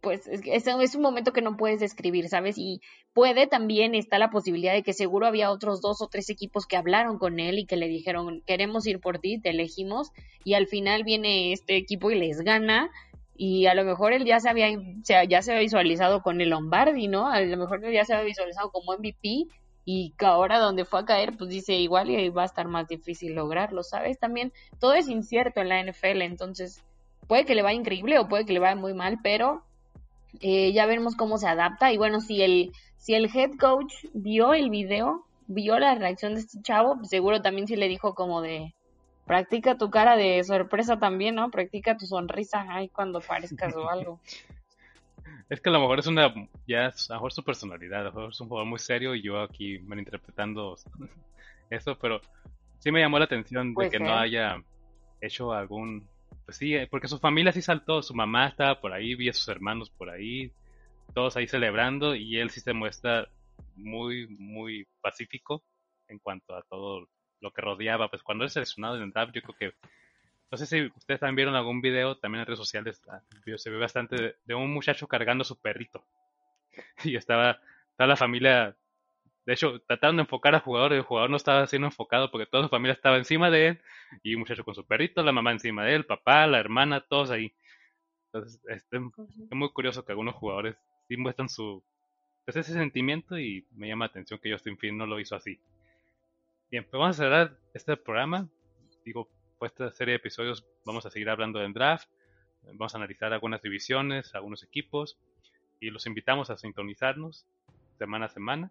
[0.00, 2.58] pues es, es, un momento que no puedes describir, ¿sabes?
[2.58, 2.80] Y
[3.12, 6.76] puede también está la posibilidad de que seguro había otros dos o tres equipos que
[6.76, 10.12] hablaron con él y que le dijeron, queremos ir por ti, te elegimos,
[10.44, 12.88] y al final viene este equipo y les gana,
[13.36, 14.68] y a lo mejor él ya se había,
[15.02, 17.28] ya se había visualizado con el Lombardi, ¿no?
[17.28, 19.46] A lo mejor él ya se había visualizado como MVP,
[19.84, 22.86] y que ahora donde fue a caer, pues dice igual y va a estar más
[22.86, 24.18] difícil lograrlo, ¿sabes?
[24.18, 26.84] También todo es incierto en la NFL, entonces
[27.26, 29.62] puede que le vaya increíble o puede que le vaya muy mal, pero
[30.40, 31.92] eh, ya veremos cómo se adapta.
[31.92, 36.40] Y bueno, si el, si el head coach vio el video, vio la reacción de
[36.40, 38.74] este chavo, pues seguro también sí le dijo como de,
[39.26, 41.50] practica tu cara de sorpresa también, ¿no?
[41.50, 44.20] Practica tu sonrisa ahí cuando parezcas o algo.
[45.48, 46.32] Es que a lo mejor es una,
[46.66, 49.20] ya a lo mejor su personalidad, a lo mejor es un jugador muy serio y
[49.20, 50.76] yo aquí malinterpretando
[51.70, 52.22] eso, pero
[52.78, 54.62] sí me llamó la atención de que no haya
[55.20, 56.08] hecho algún,
[56.46, 59.34] pues sí, eh, porque su familia sí saltó, su mamá estaba por ahí, vi a
[59.34, 60.50] sus hermanos por ahí,
[61.12, 63.28] todos ahí celebrando y él sí se muestra
[63.76, 65.62] muy, muy pacífico
[66.08, 67.08] en cuanto a todo
[67.42, 69.74] lo que rodeaba, pues cuando es seleccionado en el draft yo creo que
[70.52, 73.22] no sé si ustedes también vieron algún video, también en redes sociales, ah,
[73.56, 76.04] se ve bastante de, un muchacho cargando su perrito.
[77.04, 77.58] Y estaba,
[77.90, 78.76] estaba la familia,
[79.46, 82.46] de hecho, tratando de enfocar al jugador, y el jugador no estaba siendo enfocado porque
[82.46, 83.80] toda su familia estaba encima de él,
[84.22, 87.30] y un muchacho con su perrito, la mamá encima de él, papá, la hermana, todos
[87.30, 87.54] ahí.
[88.26, 90.76] Entonces, este, es muy curioso que algunos jugadores
[91.08, 91.82] sí muestran su,
[92.44, 95.58] pues ese sentimiento y me llama la atención que Justin Field no lo hizo así.
[96.72, 98.48] Bien, pues vamos a cerrar este programa.
[99.04, 102.08] Digo, pues esta serie de episodios vamos a seguir hablando del draft,
[102.62, 105.18] vamos a analizar algunas divisiones, algunos equipos
[105.80, 107.44] y los invitamos a sintonizarnos
[107.98, 108.70] semana a semana.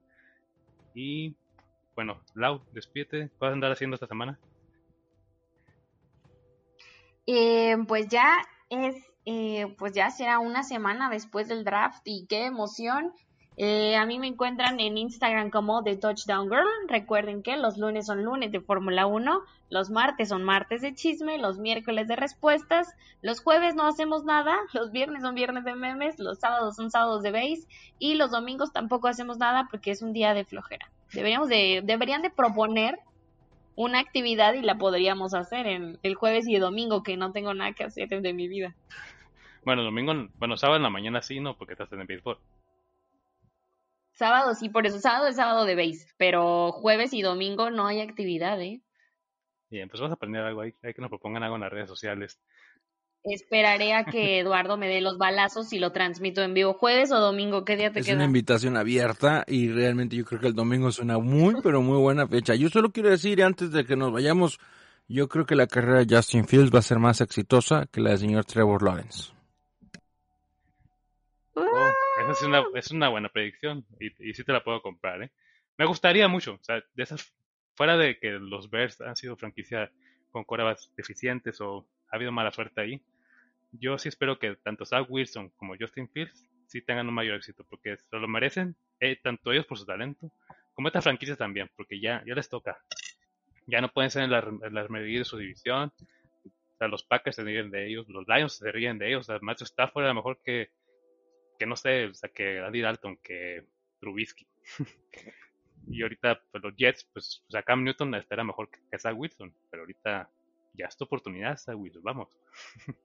[0.96, 1.36] Y
[1.94, 4.40] bueno, Lau, despídete, ¿qué vas a andar haciendo esta semana?
[7.28, 8.42] Eh, pues ya
[8.72, 8.96] es,
[9.26, 13.14] eh, pues ya será una semana después del draft y qué emoción.
[13.58, 16.66] Eh, a mí me encuentran en Instagram como The Touchdown Girl.
[16.88, 21.38] Recuerden que los lunes son lunes de Fórmula 1, los martes son martes de chisme,
[21.38, 26.18] los miércoles de respuestas, los jueves no hacemos nada, los viernes son viernes de memes,
[26.18, 27.68] los sábados son sábados de base
[28.00, 30.90] y los domingos tampoco hacemos nada porque es un día de flojera.
[31.14, 33.00] Deberíamos de, deberían de proponer
[33.76, 37.54] una actividad y la podríamos hacer en el jueves y el domingo que no tengo
[37.54, 38.76] nada que hacer de mi vida.
[39.66, 41.58] Bueno, domingo, bueno, sábado en la mañana sí, ¿no?
[41.58, 42.38] Porque estás en el béisbol.
[44.22, 48.02] Sábado sí, por eso sábado es sábado de base, pero jueves y domingo no hay
[48.02, 48.80] actividad, ¿eh?
[49.72, 51.90] Bien, pues vamos a aprender algo ahí, hay que nos propongan algo en las redes
[51.90, 52.40] sociales.
[53.24, 56.76] Esperaré a que Eduardo me dé los balazos y lo transmito en vivo.
[56.76, 57.66] ¿Jueves o domingo?
[57.66, 58.18] ¿Qué día te Es queda?
[58.18, 61.98] una invitación abierta y realmente yo creo que el domingo es una muy, pero muy
[61.98, 62.54] buena fecha.
[62.54, 64.60] Yo solo quiero decir, antes de que nos vayamos,
[65.08, 68.12] yo creo que la carrera de Justin Fields va a ser más exitosa que la
[68.12, 69.32] del señor Trevor Lawrence.
[72.42, 75.32] Es una, es una buena predicción y, y sí te la puedo comprar, ¿eh?
[75.78, 77.08] Me gustaría mucho, o sea, de
[77.76, 79.92] fuera de que los Bears han sido franquicia
[80.32, 83.02] con corebacks deficientes o ha habido mala suerte ahí,
[83.72, 87.66] yo sí espero que tanto Zach Wilson como Justin Fields sí tengan un mayor éxito,
[87.70, 90.32] porque se lo merecen, eh, tanto ellos por su talento,
[90.74, 92.78] como estas franquicias también, porque ya, ya les toca.
[93.68, 95.92] Ya no pueden ser en la, en la medida de su división,
[96.46, 99.32] o sea, los Packers se ríen de ellos, los Lions se ríen de ellos, o
[99.32, 100.70] sea, Matthew Stafford a lo mejor que
[101.62, 103.64] que no sé, o sea, que Andy Dalton, que
[104.00, 104.48] Trubisky.
[105.88, 109.54] y ahorita, pues los Jets, pues, o sea, Cam Newton estará mejor que, Zach Wilson,
[109.70, 110.28] pero ahorita
[110.74, 112.36] ya es tu oportunidad, Zach Wilson, vamos.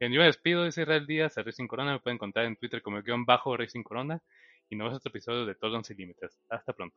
[0.00, 2.82] Bien, yo me despido, dice Israel Díaz, a Racing Corona, me pueden encontrar en Twitter
[2.82, 4.20] como el guion bajo Racing Corona,
[4.68, 6.40] y nuevos otro episodio de Todos Sin Límites.
[6.50, 6.96] Hasta pronto.